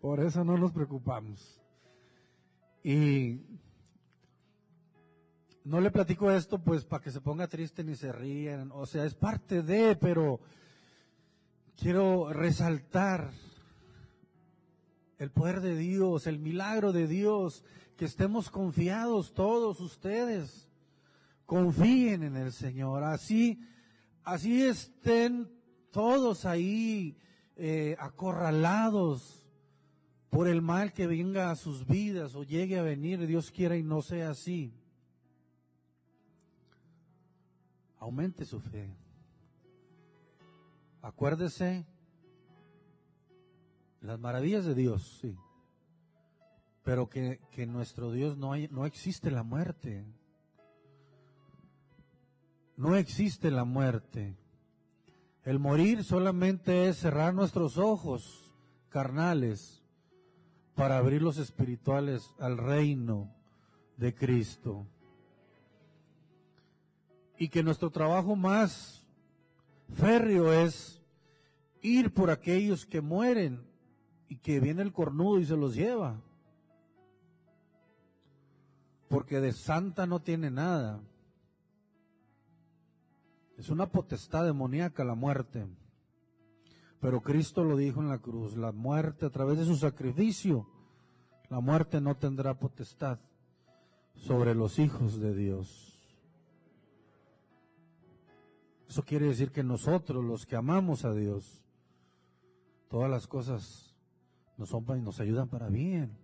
por 0.00 0.20
eso 0.20 0.44
no 0.44 0.58
nos 0.58 0.72
preocupamos. 0.72 1.60
Y 2.82 3.40
no 5.64 5.80
le 5.80 5.90
platico 5.90 6.30
esto 6.30 6.58
pues 6.58 6.84
para 6.84 7.02
que 7.02 7.10
se 7.10 7.20
ponga 7.20 7.48
triste 7.48 7.82
ni 7.82 7.94
se 7.94 8.12
ríen, 8.12 8.70
o 8.72 8.84
sea, 8.84 9.04
es 9.06 9.14
parte 9.14 9.62
de, 9.62 9.96
pero 9.96 10.40
quiero 11.76 12.32
resaltar 12.32 13.30
el 15.18 15.30
poder 15.30 15.62
de 15.62 15.74
Dios, 15.76 16.26
el 16.26 16.38
milagro 16.38 16.92
de 16.92 17.06
Dios, 17.06 17.64
que 17.96 18.04
estemos 18.04 18.50
confiados 18.50 19.32
todos 19.32 19.80
ustedes, 19.80 20.68
confíen 21.46 22.22
en 22.22 22.36
el 22.36 22.52
Señor, 22.52 23.04
así, 23.04 23.60
así 24.22 24.62
estén 24.62 25.50
todos 25.90 26.44
ahí 26.44 27.16
eh, 27.56 27.96
acorralados 27.98 29.46
por 30.30 30.48
el 30.48 30.62
mal 30.62 30.92
que 30.92 31.06
venga 31.06 31.50
a 31.50 31.56
sus 31.56 31.86
vidas 31.86 32.34
o 32.34 32.42
llegue 32.42 32.78
a 32.78 32.82
venir, 32.82 33.26
Dios 33.26 33.50
quiera 33.50 33.76
y 33.76 33.82
no 33.82 34.02
sea 34.02 34.30
así. 34.30 34.74
aumente 38.04 38.44
su 38.44 38.60
fe. 38.60 38.94
Acuérdese 41.00 41.86
las 44.02 44.18
maravillas 44.20 44.66
de 44.66 44.74
Dios, 44.74 45.18
sí. 45.22 45.34
Pero 46.82 47.08
que, 47.08 47.40
en 47.52 47.72
nuestro 47.72 48.12
Dios 48.12 48.36
no, 48.36 48.52
hay, 48.52 48.68
no 48.68 48.84
existe 48.84 49.30
la 49.30 49.42
muerte. 49.42 50.04
No 52.76 52.96
existe 52.96 53.50
la 53.50 53.64
muerte. 53.64 54.36
El 55.44 55.58
morir 55.58 56.04
solamente 56.04 56.88
es 56.88 56.98
cerrar 56.98 57.34
nuestros 57.34 57.78
ojos 57.78 58.52
carnales 58.88 59.82
para 60.74 60.98
abrir 60.98 61.22
los 61.22 61.38
espirituales 61.38 62.34
al 62.38 62.58
reino 62.58 63.32
de 63.96 64.14
Cristo 64.14 64.86
y 67.38 67.48
que 67.48 67.62
nuestro 67.62 67.90
trabajo 67.90 68.36
más 68.36 69.06
férreo 69.92 70.52
es 70.52 71.02
ir 71.82 72.12
por 72.12 72.30
aquellos 72.30 72.86
que 72.86 73.00
mueren 73.00 73.66
y 74.28 74.38
que 74.38 74.60
viene 74.60 74.82
el 74.82 74.92
cornudo 74.92 75.38
y 75.38 75.44
se 75.44 75.56
los 75.56 75.74
lleva. 75.74 76.20
Porque 79.08 79.40
de 79.40 79.52
santa 79.52 80.06
no 80.06 80.20
tiene 80.20 80.50
nada. 80.50 81.00
Es 83.58 83.68
una 83.70 83.86
potestad 83.86 84.44
demoníaca 84.44 85.04
la 85.04 85.14
muerte. 85.14 85.66
Pero 87.00 87.20
Cristo 87.20 87.64
lo 87.64 87.76
dijo 87.76 88.00
en 88.00 88.08
la 88.08 88.18
cruz, 88.18 88.56
la 88.56 88.72
muerte 88.72 89.26
a 89.26 89.30
través 89.30 89.58
de 89.58 89.64
su 89.64 89.76
sacrificio, 89.76 90.66
la 91.50 91.60
muerte 91.60 92.00
no 92.00 92.16
tendrá 92.16 92.58
potestad 92.58 93.18
sobre 94.14 94.54
los 94.54 94.78
hijos 94.78 95.20
de 95.20 95.34
Dios. 95.34 95.94
Eso 98.88 99.02
quiere 99.02 99.26
decir 99.26 99.50
que 99.50 99.62
nosotros, 99.62 100.24
los 100.24 100.46
que 100.46 100.56
amamos 100.56 101.04
a 101.04 101.12
Dios, 101.12 101.64
todas 102.88 103.10
las 103.10 103.26
cosas 103.26 103.94
nos 104.56 104.68
son 104.68 104.84
nos 105.02 105.20
ayudan 105.20 105.48
para 105.48 105.68
bien. 105.68 106.16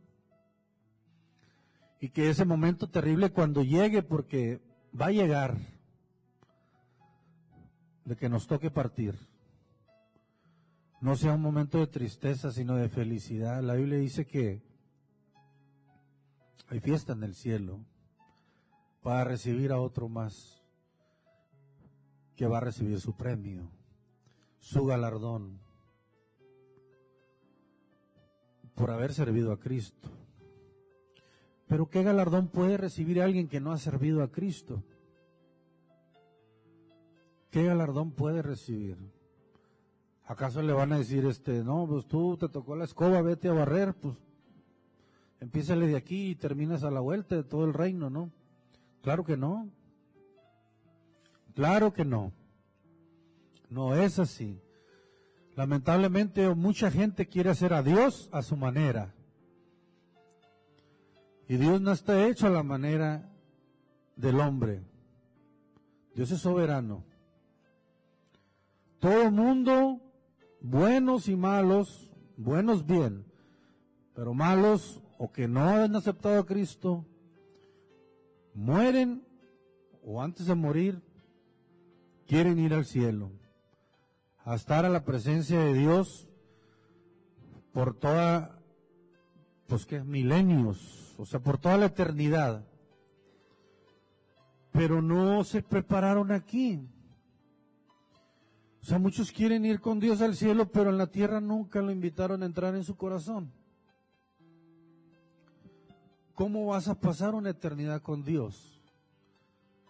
Y 2.00 2.10
que 2.10 2.30
ese 2.30 2.44
momento 2.44 2.88
terrible 2.88 3.30
cuando 3.30 3.62
llegue, 3.62 4.02
porque 4.02 4.62
va 4.98 5.06
a 5.06 5.12
llegar, 5.12 5.58
de 8.10 8.16
que 8.16 8.28
nos 8.28 8.48
toque 8.48 8.72
partir, 8.72 9.14
no 11.00 11.14
sea 11.14 11.34
un 11.34 11.42
momento 11.42 11.78
de 11.78 11.86
tristeza, 11.86 12.50
sino 12.50 12.74
de 12.74 12.88
felicidad. 12.88 13.62
La 13.62 13.74
Biblia 13.74 13.98
dice 13.98 14.26
que 14.26 14.64
hay 16.66 16.80
fiesta 16.80 17.12
en 17.12 17.22
el 17.22 17.36
cielo 17.36 17.78
para 19.00 19.22
recibir 19.22 19.70
a 19.70 19.78
otro 19.78 20.08
más 20.08 20.60
que 22.34 22.48
va 22.48 22.58
a 22.58 22.62
recibir 22.62 22.98
su 23.00 23.16
premio, 23.16 23.70
su 24.58 24.84
galardón, 24.84 25.60
por 28.74 28.90
haber 28.90 29.14
servido 29.14 29.52
a 29.52 29.60
Cristo. 29.60 30.10
Pero 31.68 31.88
¿qué 31.88 32.02
galardón 32.02 32.48
puede 32.48 32.76
recibir 32.76 33.22
alguien 33.22 33.46
que 33.46 33.60
no 33.60 33.70
ha 33.70 33.78
servido 33.78 34.24
a 34.24 34.32
Cristo? 34.32 34.82
¿Qué 37.50 37.64
galardón 37.64 38.12
puede 38.12 38.42
recibir? 38.42 38.96
¿Acaso 40.24 40.62
le 40.62 40.72
van 40.72 40.92
a 40.92 40.98
decir, 40.98 41.26
este, 41.26 41.64
no, 41.64 41.86
pues 41.88 42.06
tú 42.06 42.36
te 42.36 42.48
tocó 42.48 42.76
la 42.76 42.84
escoba, 42.84 43.20
vete 43.20 43.48
a 43.48 43.52
barrer, 43.52 43.94
pues 43.94 44.22
empiézale 45.40 45.88
de 45.88 45.96
aquí 45.96 46.30
y 46.30 46.34
terminas 46.36 46.84
a 46.84 46.90
la 46.90 47.00
vuelta 47.00 47.34
de 47.34 47.42
todo 47.42 47.64
el 47.64 47.74
reino, 47.74 48.10
¿no? 48.10 48.30
Claro 49.02 49.24
que 49.24 49.36
no. 49.36 49.68
Claro 51.54 51.92
que 51.92 52.04
no. 52.04 52.32
No 53.68 53.96
es 53.96 54.20
así. 54.20 54.60
Lamentablemente 55.56 56.48
mucha 56.54 56.92
gente 56.92 57.26
quiere 57.26 57.50
hacer 57.50 57.74
a 57.74 57.82
Dios 57.82 58.28
a 58.30 58.42
su 58.42 58.56
manera. 58.56 59.12
Y 61.48 61.56
Dios 61.56 61.80
no 61.80 61.90
está 61.90 62.28
hecho 62.28 62.46
a 62.46 62.50
la 62.50 62.62
manera 62.62 63.28
del 64.14 64.38
hombre. 64.38 64.84
Dios 66.14 66.30
es 66.30 66.40
soberano. 66.40 67.09
Todo 69.00 69.30
mundo, 69.30 69.98
buenos 70.60 71.26
y 71.28 71.34
malos, 71.34 72.12
buenos 72.36 72.84
bien, 72.84 73.24
pero 74.14 74.34
malos 74.34 75.02
o 75.16 75.32
que 75.32 75.48
no 75.48 75.62
han 75.62 75.96
aceptado 75.96 76.38
a 76.38 76.44
Cristo, 76.44 77.06
mueren 78.52 79.24
o 80.04 80.20
antes 80.22 80.46
de 80.46 80.54
morir 80.54 81.02
quieren 82.26 82.58
ir 82.58 82.74
al 82.74 82.84
cielo, 82.84 83.32
a 84.44 84.54
estar 84.54 84.84
a 84.84 84.90
la 84.90 85.02
presencia 85.02 85.60
de 85.60 85.72
Dios 85.72 86.28
por 87.72 87.94
toda, 87.94 88.60
pues 89.66 89.86
que 89.86 90.04
milenios, 90.04 91.18
o 91.18 91.24
sea, 91.24 91.40
por 91.40 91.56
toda 91.56 91.78
la 91.78 91.86
eternidad. 91.86 92.66
Pero 94.72 95.00
no 95.00 95.42
se 95.44 95.62
prepararon 95.62 96.32
aquí. 96.32 96.86
O 98.82 98.84
sea, 98.84 98.98
muchos 98.98 99.30
quieren 99.30 99.64
ir 99.64 99.80
con 99.80 100.00
Dios 100.00 100.20
al 100.22 100.34
cielo, 100.34 100.70
pero 100.70 100.90
en 100.90 100.98
la 100.98 101.06
tierra 101.06 101.40
nunca 101.40 101.82
lo 101.82 101.90
invitaron 101.90 102.42
a 102.42 102.46
entrar 102.46 102.74
en 102.74 102.84
su 102.84 102.96
corazón. 102.96 103.52
¿Cómo 106.34 106.66
vas 106.66 106.88
a 106.88 106.98
pasar 106.98 107.34
una 107.34 107.50
eternidad 107.50 108.00
con 108.00 108.24
Dios 108.24 108.80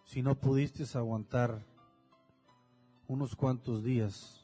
si 0.04 0.22
no 0.22 0.34
pudiste 0.34 0.84
aguantar 0.98 1.64
unos 3.06 3.36
cuantos 3.36 3.84
días 3.84 4.40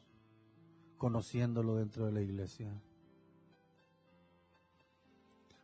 conociéndolo 0.97 1.77
dentro 1.77 2.07
de 2.07 2.13
la 2.13 2.21
iglesia. 2.21 2.69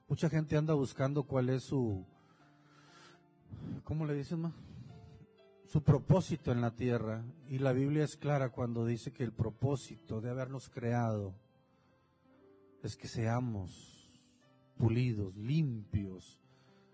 Mucha 0.08 0.28
gente 0.28 0.56
anda 0.56 0.74
buscando 0.74 1.22
cuál 1.22 1.48
es 1.48 1.64
su, 1.64 2.04
¿cómo 3.84 4.06
le 4.06 4.14
dicen 4.14 4.42
más? 4.42 4.52
Su 5.72 5.82
propósito 5.82 6.52
en 6.52 6.60
la 6.60 6.72
tierra. 6.72 7.24
Y 7.48 7.58
la 7.58 7.72
Biblia 7.72 8.04
es 8.04 8.18
clara 8.18 8.50
cuando 8.50 8.84
dice 8.84 9.10
que 9.10 9.24
el 9.24 9.32
propósito 9.32 10.20
de 10.20 10.28
habernos 10.28 10.68
creado 10.68 11.32
es 12.82 12.94
que 12.94 13.08
seamos 13.08 14.20
pulidos, 14.76 15.34
limpios, 15.34 16.42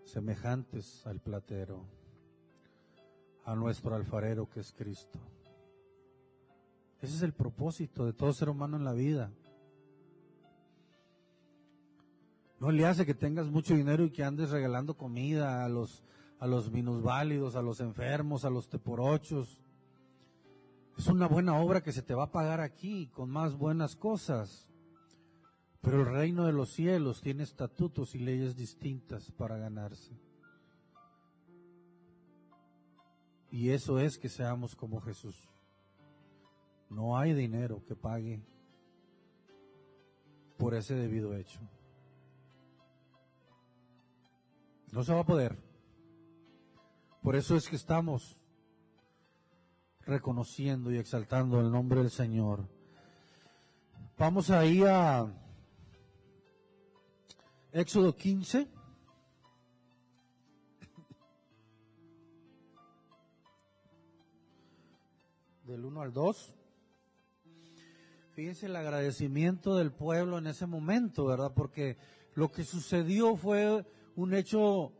semejantes 0.04 1.04
al 1.08 1.18
platero, 1.18 1.88
a 3.44 3.56
nuestro 3.56 3.96
alfarero 3.96 4.48
que 4.48 4.60
es 4.60 4.70
Cristo. 4.70 5.18
Ese 7.02 7.16
es 7.16 7.22
el 7.22 7.32
propósito 7.32 8.06
de 8.06 8.12
todo 8.12 8.32
ser 8.32 8.48
humano 8.48 8.76
en 8.76 8.84
la 8.84 8.92
vida. 8.92 9.32
No 12.60 12.70
le 12.70 12.86
hace 12.86 13.04
que 13.04 13.14
tengas 13.14 13.48
mucho 13.48 13.74
dinero 13.74 14.04
y 14.04 14.10
que 14.10 14.22
andes 14.22 14.50
regalando 14.50 14.96
comida 14.96 15.64
a 15.64 15.68
los, 15.68 16.04
a 16.38 16.46
los 16.46 16.70
minusválidos, 16.70 17.56
a 17.56 17.62
los 17.62 17.80
enfermos, 17.80 18.44
a 18.44 18.50
los 18.50 18.68
teporochos. 18.68 19.60
Es 20.96 21.06
una 21.06 21.28
buena 21.28 21.58
obra 21.60 21.82
que 21.82 21.92
se 21.92 22.02
te 22.02 22.14
va 22.14 22.24
a 22.24 22.32
pagar 22.32 22.60
aquí 22.60 23.08
con 23.08 23.30
más 23.30 23.56
buenas 23.56 23.96
cosas. 23.96 24.68
Pero 25.80 26.00
el 26.00 26.06
reino 26.06 26.44
de 26.44 26.52
los 26.52 26.70
cielos 26.70 27.20
tiene 27.20 27.44
estatutos 27.44 28.14
y 28.14 28.18
leyes 28.18 28.56
distintas 28.56 29.30
para 29.32 29.56
ganarse. 29.56 30.12
Y 33.50 33.70
eso 33.70 33.98
es 33.98 34.18
que 34.18 34.28
seamos 34.28 34.74
como 34.74 35.00
Jesús. 35.00 35.36
No 36.90 37.16
hay 37.16 37.32
dinero 37.32 37.82
que 37.86 37.94
pague 37.94 38.42
por 40.56 40.74
ese 40.74 40.94
debido 40.94 41.34
hecho. 41.34 41.60
No 44.92 45.04
se 45.04 45.12
va 45.12 45.20
a 45.20 45.26
poder. 45.26 45.67
Por 47.22 47.36
eso 47.36 47.56
es 47.56 47.68
que 47.68 47.76
estamos 47.76 48.40
reconociendo 50.02 50.90
y 50.92 50.98
exaltando 50.98 51.60
el 51.60 51.70
nombre 51.70 52.00
del 52.00 52.10
Señor. 52.10 52.68
Vamos 54.16 54.50
ahí 54.50 54.82
a 54.84 55.26
Éxodo 57.72 58.16
15. 58.16 58.66
Del 65.64 65.84
1 65.84 66.00
al 66.00 66.12
2. 66.12 66.54
Fíjense 68.32 68.66
el 68.66 68.76
agradecimiento 68.76 69.76
del 69.76 69.92
pueblo 69.92 70.38
en 70.38 70.46
ese 70.46 70.66
momento, 70.66 71.26
¿verdad? 71.26 71.52
Porque 71.54 71.98
lo 72.34 72.50
que 72.50 72.64
sucedió 72.64 73.36
fue 73.36 73.84
un 74.16 74.32
hecho 74.32 74.92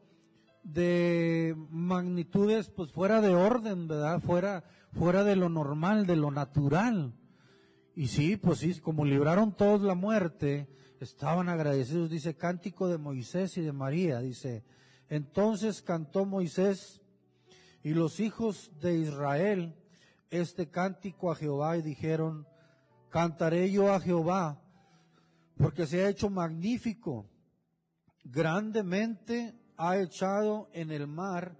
de 0.73 1.57
magnitudes 1.71 2.69
pues 2.69 2.93
fuera 2.93 3.21
de 3.21 3.35
orden, 3.35 3.89
¿verdad? 3.89 4.21
Fuera, 4.21 4.65
fuera 4.93 5.25
de 5.25 5.35
lo 5.35 5.49
normal, 5.49 6.07
de 6.07 6.17
lo 6.17 6.31
natural. 6.31 7.15
Y 7.95 8.09
sí, 8.09 8.37
pues 8.37 8.59
sí, 8.61 8.79
como 8.81 9.05
libraron 9.05 9.57
todos 9.57 9.81
la 9.81 9.95
muerte, 9.95 10.69
estaban 11.01 11.49
agradecidos, 11.49 12.11
dice, 12.11 12.37
cántico 12.37 12.89
de 12.89 12.99
Moisés 12.99 13.57
y 13.57 13.63
de 13.63 13.73
María, 13.73 14.21
dice, 14.21 14.65
entonces 15.09 15.81
cantó 15.81 16.27
Moisés 16.27 17.01
y 17.83 17.95
los 17.95 18.21
hijos 18.21 18.71
de 18.81 18.99
Israel 18.99 19.75
este 20.31 20.69
cántico 20.69 21.33
a 21.33 21.37
Jehová 21.37 21.79
y 21.79 21.83
dijeron, 21.83 22.47
cantaré 23.09 23.71
yo 23.71 23.93
a 23.93 24.01
Jehová, 24.01 24.61
porque 25.57 25.87
se 25.87 26.05
ha 26.05 26.11
hecho 26.11 26.29
magnífico 26.29 27.27
grandemente 28.23 29.55
ha 29.79 29.99
echado 29.99 30.69
en 30.73 30.91
el 30.91 31.07
mar 31.07 31.57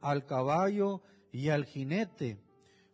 al 0.00 0.24
caballo 0.26 1.02
y 1.32 1.48
al 1.48 1.64
jinete. 1.64 2.38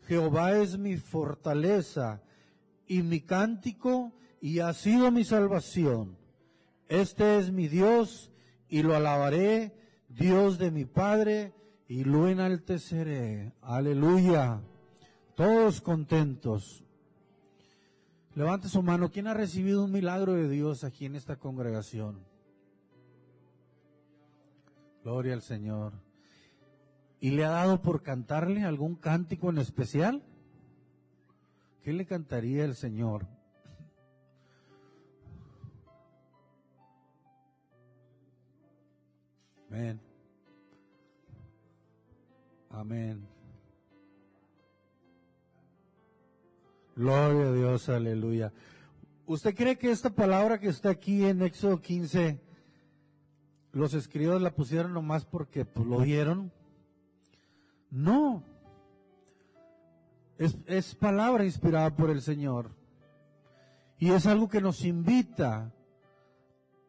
Jehová 0.07 0.57
es 0.57 0.79
mi 0.79 0.97
fortaleza 0.97 2.22
y 2.87 3.03
mi 3.03 3.20
cántico 3.20 4.12
y 4.41 4.61
ha 4.61 4.72
sido 4.72 5.11
mi 5.11 5.24
salvación. 5.24 6.16
Este 6.89 7.39
es 7.39 7.53
mi 7.53 7.68
Dios 7.68 8.31
y 8.68 8.83
lo 8.83 8.95
alabaré, 8.95 9.74
Dios 10.09 10.59
de 10.59 10.70
mi 10.70 10.85
Padre, 10.87 11.53
y 11.89 12.05
lo 12.05 12.29
enalteceré. 12.29 13.53
Aleluya. 13.62 14.61
Todos 15.35 15.81
contentos. 15.81 16.85
Levante 18.35 18.68
su 18.68 18.83
mano. 18.83 19.11
¿Quién 19.11 19.26
ha 19.26 19.35
recibido 19.35 19.85
un 19.85 19.93
milagro 19.93 20.35
de 20.35 20.49
Dios 20.49 20.85
aquí 20.85 21.07
en 21.07 21.16
esta 21.16 21.37
congregación? 21.37 22.28
Gloria 25.09 25.33
al 25.33 25.41
Señor. 25.41 25.95
¿Y 27.19 27.31
le 27.31 27.47
ha 27.47 27.49
dado 27.49 27.81
por 27.81 28.03
cantarle 28.03 28.65
algún 28.65 28.95
cántico 28.95 29.49
en 29.49 29.57
especial? 29.57 30.23
¿Qué 31.83 31.95
le 31.95 32.05
cantaría 32.05 32.67
el 32.67 32.75
Señor? 32.75 33.27
Amén. 39.71 39.99
Amén. 42.69 43.27
Gloria 46.97 47.49
a 47.49 47.53
Dios, 47.55 47.89
aleluya. 47.89 48.53
¿Usted 49.25 49.55
cree 49.55 49.79
que 49.79 49.91
esta 49.91 50.11
palabra 50.11 50.61
que 50.61 50.69
está 50.69 50.91
aquí 50.91 51.25
en 51.25 51.41
Éxodo 51.41 51.81
15 51.81 52.47
los 53.79 53.95
escribas 53.95 54.43
la 54.43 54.51
pusieron 54.51 54.93
nomás 54.93 55.24
porque 55.24 55.64
pues, 55.64 55.87
lo 55.87 55.99
vieron. 55.99 56.53
No. 57.91 58.43
Es, 60.37 60.95
palabra 60.97 61.45
inspirada 61.45 61.95
por 61.95 62.11
el 62.11 62.20
Señor. 62.20 62.72
Y 63.99 64.11
es 64.11 64.26
algo 64.26 64.49
que 64.49 64.61
nos 64.61 64.85
invita 64.85 65.72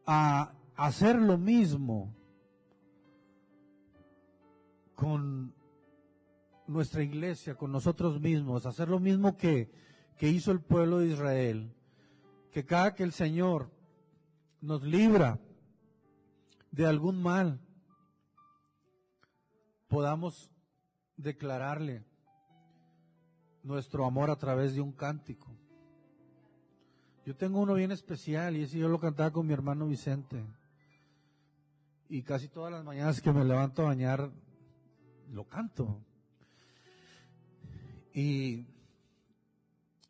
a 0.04 0.52
hacer 0.76 1.16
lo 1.16 1.38
mismo 1.38 2.12
con 4.96 5.54
nuestra 6.66 7.02
iglesia, 7.04 7.54
con 7.54 7.70
nosotros 7.70 8.20
mismos, 8.20 8.66
hacer 8.66 8.88
lo 8.88 8.98
mismo 8.98 9.36
que, 9.36 9.70
que 10.16 10.28
hizo 10.28 10.50
el 10.50 10.60
pueblo 10.60 10.98
de 10.98 11.08
Israel. 11.08 11.72
Que 12.52 12.64
cada 12.64 12.94
que 12.96 13.04
el 13.04 13.12
Señor 13.12 13.70
nos 14.60 14.82
libra 14.82 15.38
de 16.70 16.86
algún 16.86 17.22
mal, 17.22 17.60
podamos 19.88 20.50
declararle 21.16 22.04
nuestro 23.62 24.06
amor 24.06 24.30
a 24.30 24.36
través 24.36 24.74
de 24.74 24.80
un 24.80 24.92
cántico. 24.92 25.48
Yo 27.26 27.36
tengo 27.36 27.60
uno 27.60 27.74
bien 27.74 27.92
especial 27.92 28.56
y 28.56 28.62
ese 28.62 28.78
yo 28.78 28.88
lo 28.88 28.98
cantaba 28.98 29.30
con 29.30 29.46
mi 29.46 29.52
hermano 29.52 29.86
Vicente. 29.86 30.42
Y 32.08 32.22
casi 32.22 32.48
todas 32.48 32.72
las 32.72 32.84
mañanas 32.84 33.20
que 33.20 33.32
me 33.32 33.44
levanto 33.44 33.82
a 33.82 33.86
bañar, 33.86 34.30
lo 35.30 35.44
canto. 35.44 36.00
Y 38.12 38.66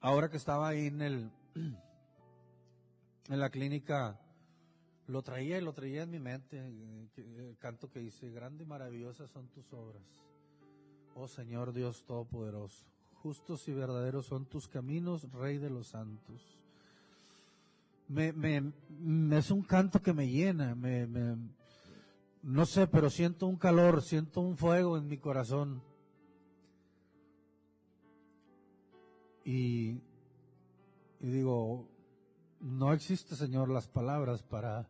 ahora 0.01 0.31
que 0.31 0.37
estaba 0.37 0.69
ahí 0.69 0.87
en 0.87 1.03
el, 1.03 1.31
en 1.55 3.41
la 3.41 3.51
clínica 3.51 4.19
lo 5.11 5.23
traía 5.23 5.59
y 5.59 5.61
lo 5.61 5.73
traía 5.73 6.05
en 6.05 6.11
mi 6.11 6.21
mente, 6.21 6.57
eh, 6.57 7.49
el 7.51 7.59
canto 7.59 7.91
que 7.91 8.01
dice, 8.01 8.31
grande 8.31 8.65
y 8.65 8.67
maravillosas 8.67 9.31
son 9.31 9.49
tus 9.49 9.73
obras. 9.73 10.03
Oh 11.15 11.27
Señor 11.27 11.73
Dios 11.73 12.05
Todopoderoso, 12.05 12.87
justos 13.15 13.67
y 13.69 13.73
verdaderos 13.73 14.27
son 14.27 14.47
tus 14.47 14.69
caminos, 14.69 15.31
Rey 15.33 15.59
de 15.59 15.71
los 15.71 15.89
santos. 15.89 16.57
Me, 18.09 18.33
me, 18.33 18.73
es 19.37 19.51
un 19.51 19.63
canto 19.63 20.01
que 20.01 20.13
me 20.13 20.29
llena, 20.29 20.75
me, 20.75 21.07
no 22.43 22.67
sé, 22.67 22.87
pero 22.87 23.11
siento 23.11 23.47
un 23.47 23.57
calor, 23.57 24.03
siento 24.03 24.41
un 24.41 24.57
fuego 24.57 24.97
en 24.97 25.07
mi 25.07 25.19
corazón. 25.19 25.83
Y, 29.45 30.01
y 31.21 31.27
digo, 31.27 31.89
no 32.61 32.93
existe, 32.93 33.37
Señor, 33.37 33.71
las 33.71 33.89
palabras 33.89 34.43
para 34.43 34.89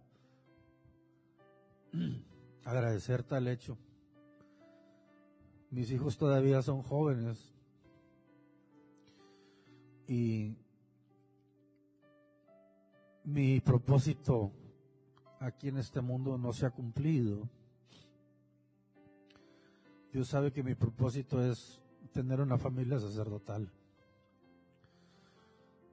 agradecer 2.64 3.22
tal 3.22 3.49
hecho. 3.49 3.76
Mis 5.70 5.91
hijos 5.91 6.18
todavía 6.18 6.62
son 6.62 6.82
jóvenes 6.82 7.55
y 10.09 10.57
mi 13.24 13.61
propósito 13.61 14.53
aquí 15.38 15.68
en 15.68 15.78
este 15.78 16.01
mundo 16.01 16.36
no 16.36 16.53
se 16.53 16.66
ha 16.66 16.70
cumplido. 16.70 17.49
Dios 20.12 20.26
sabe 20.26 20.53
que 20.53 20.64
mi 20.64 20.74
propósito 20.74 21.41
es 21.43 21.80
tener 22.12 22.41
una 22.41 22.59
familia 22.59 22.99
sacerdotal. 22.99 23.70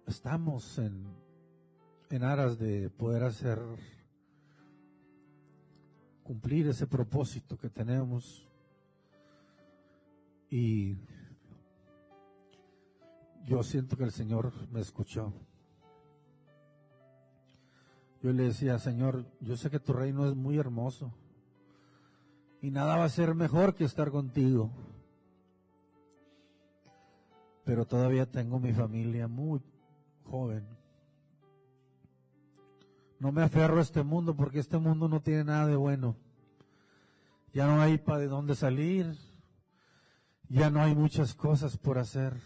Estamos 0.08 0.80
en, 0.80 1.06
en 2.10 2.24
aras 2.24 2.58
de 2.58 2.90
poder 2.90 3.24
hacer 3.24 3.60
cumplir 6.28 6.68
ese 6.68 6.86
propósito 6.88 7.58
que 7.58 7.70
tenemos. 7.70 8.46
Y 10.50 10.98
yo 13.46 13.64
siento 13.64 13.96
que 13.96 14.04
el 14.04 14.12
Señor 14.12 14.52
me 14.74 14.82
escuchó. 14.82 15.34
Yo 18.22 18.34
le 18.34 18.44
decía, 18.44 18.78
Señor, 18.78 19.26
yo 19.40 19.56
sé 19.56 19.70
que 19.70 19.80
tu 19.80 19.94
reino 19.94 20.28
es 20.28 20.36
muy 20.36 20.58
hermoso 20.58 21.14
y 22.62 22.72
nada 22.72 22.98
va 22.98 23.06
a 23.06 23.10
ser 23.10 23.34
mejor 23.34 23.74
que 23.74 23.86
estar 23.86 24.12
contigo. 24.12 24.70
Pero 27.64 27.86
todavía 27.86 28.30
tengo 28.30 28.60
mi 28.60 28.74
familia 28.74 29.30
muy 29.30 29.62
joven. 30.26 30.77
No 33.20 33.32
me 33.32 33.42
aferro 33.42 33.80
a 33.80 33.82
este 33.82 34.04
mundo 34.04 34.36
porque 34.36 34.60
este 34.60 34.78
mundo 34.78 35.08
no 35.08 35.22
tiene 35.22 35.44
nada 35.44 35.68
de 35.68 35.76
bueno. 35.76 36.16
Ya 37.54 37.66
no 37.66 37.82
hay 37.82 37.98
para 37.98 38.20
de 38.20 38.28
dónde 38.28 38.56
salir. 38.56 39.18
Ya 40.50 40.70
no 40.70 40.82
hay 40.82 40.96
muchas 40.96 41.34
cosas 41.34 41.78
por 41.78 41.98
hacer. 41.98 42.40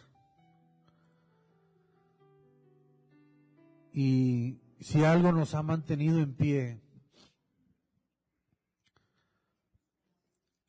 Y 3.93 4.61
si 4.79 5.03
algo 5.03 5.31
nos 5.31 5.53
ha 5.53 5.61
mantenido 5.61 6.19
en 6.19 6.33
pie, 6.33 6.81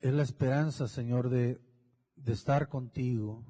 es 0.00 0.12
la 0.12 0.22
esperanza, 0.24 0.88
Señor, 0.88 1.30
de, 1.30 1.61
de 2.16 2.32
estar 2.32 2.68
contigo 2.68 3.44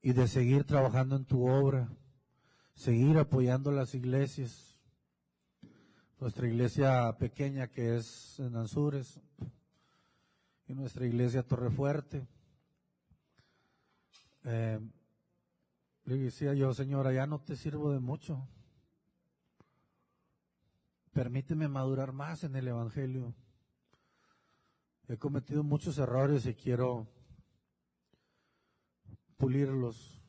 y 0.00 0.14
de 0.14 0.26
seguir 0.26 0.64
trabajando 0.64 1.16
en 1.16 1.26
tu 1.26 1.46
obra, 1.46 1.90
seguir 2.74 3.18
apoyando 3.18 3.70
las 3.70 3.94
iglesias, 3.94 4.75
nuestra 6.18 6.48
iglesia 6.48 7.14
pequeña 7.18 7.68
que 7.68 7.96
es 7.96 8.38
en 8.38 8.56
Anzures 8.56 9.20
y 10.66 10.74
nuestra 10.74 11.06
iglesia 11.06 11.42
Torrefuerte. 11.42 12.26
Eh, 14.44 14.80
le 16.04 16.16
decía 16.16 16.54
yo, 16.54 16.72
Señora, 16.72 17.12
ya 17.12 17.26
no 17.26 17.40
te 17.40 17.56
sirvo 17.56 17.92
de 17.92 18.00
mucho. 18.00 18.48
Permíteme 21.12 21.68
madurar 21.68 22.12
más 22.12 22.44
en 22.44 22.56
el 22.56 22.68
Evangelio. 22.68 23.34
He 25.08 25.16
cometido 25.18 25.62
muchos 25.62 25.98
errores 25.98 26.46
y 26.46 26.54
quiero 26.54 27.06
pulirlos, 29.36 30.22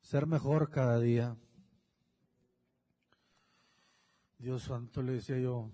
ser 0.00 0.26
mejor 0.26 0.70
cada 0.70 0.98
día. 0.98 1.36
Dios 4.44 4.64
santo 4.64 5.00
le 5.00 5.12
decía 5.12 5.38
yo, 5.38 5.70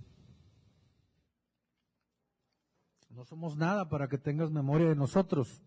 no 3.09 3.25
somos 3.25 3.57
nada 3.57 3.89
para 3.89 4.07
que 4.07 4.17
tengas 4.17 4.53
memoria 4.53 4.89
de 4.89 4.95
nosotros. 4.95 5.61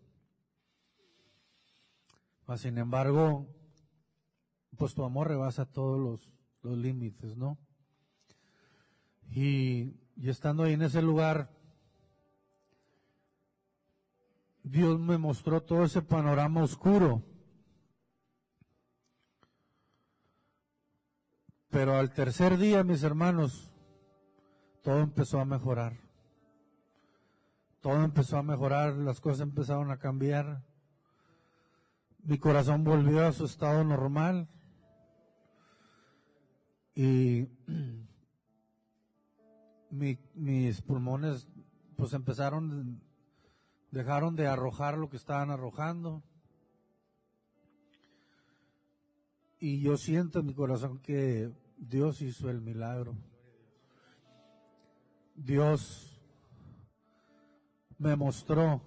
Mas, 2.46 2.62
sin 2.62 2.78
embargo, 2.78 3.46
pues 4.78 4.94
tu 4.94 5.04
amor 5.04 5.28
rebasa 5.28 5.66
todos 5.66 6.32
los, 6.62 6.78
límites, 6.78 7.36
¿no? 7.36 7.58
Y, 9.30 10.00
y 10.16 10.30
estando 10.30 10.62
ahí 10.62 10.72
en 10.72 10.80
ese 10.80 11.02
lugar, 11.02 11.50
Dios 14.62 14.98
me 14.98 15.18
mostró 15.18 15.62
todo 15.62 15.84
ese 15.84 16.00
panorama 16.00 16.62
oscuro. 16.62 17.22
Pero 21.74 21.96
al 21.96 22.12
tercer 22.12 22.56
día, 22.56 22.84
mis 22.84 23.02
hermanos, 23.02 23.74
todo 24.84 25.00
empezó 25.00 25.40
a 25.40 25.44
mejorar. 25.44 25.98
Todo 27.80 28.04
empezó 28.04 28.38
a 28.38 28.44
mejorar, 28.44 28.94
las 28.94 29.20
cosas 29.20 29.40
empezaron 29.40 29.90
a 29.90 29.98
cambiar. 29.98 30.62
Mi 32.22 32.38
corazón 32.38 32.84
volvió 32.84 33.26
a 33.26 33.32
su 33.32 33.46
estado 33.46 33.82
normal. 33.82 34.48
Y 36.94 37.48
mis 39.90 40.80
pulmones 40.82 41.48
pues 41.96 42.12
empezaron 42.12 43.02
dejaron 43.90 44.36
de 44.36 44.46
arrojar 44.46 44.96
lo 44.96 45.10
que 45.10 45.16
estaban 45.16 45.50
arrojando. 45.50 46.22
Y 49.58 49.80
yo 49.80 49.96
siento 49.96 50.38
en 50.38 50.46
mi 50.46 50.54
corazón 50.54 51.00
que 51.00 51.63
Dios 51.88 52.22
hizo 52.22 52.48
el 52.50 52.60
milagro. 52.60 53.14
Dios 55.34 56.20
me 57.98 58.16
mostró 58.16 58.82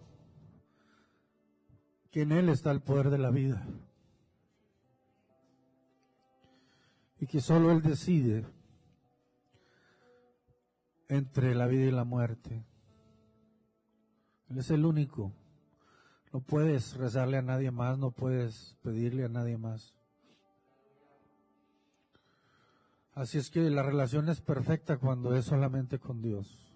que 2.11 2.21
en 2.21 2.31
Él 2.31 2.49
está 2.49 2.71
el 2.71 2.81
poder 2.81 3.09
de 3.09 3.17
la 3.17 3.29
vida. 3.29 3.65
Y 7.19 7.27
que 7.27 7.41
solo 7.41 7.71
Él 7.71 7.81
decide 7.81 8.45
entre 11.07 11.55
la 11.55 11.67
vida 11.67 11.85
y 11.85 11.91
la 11.91 12.03
muerte. 12.03 12.63
Él 14.49 14.57
es 14.57 14.71
el 14.71 14.85
único. 14.85 15.33
No 16.33 16.41
puedes 16.41 16.95
rezarle 16.95 17.37
a 17.37 17.41
nadie 17.41 17.71
más, 17.71 17.97
no 17.97 18.11
puedes 18.11 18.75
pedirle 18.81 19.25
a 19.25 19.29
nadie 19.29 19.57
más. 19.57 19.96
Así 23.18 23.39
es 23.39 23.49
que 23.49 23.61
la 23.72 23.82
relación 23.82 24.30
es 24.30 24.41
perfecta 24.41 24.97
cuando 24.97 25.36
es 25.36 25.45
solamente 25.45 25.97
con 25.97 26.22
Dios. 26.22 26.66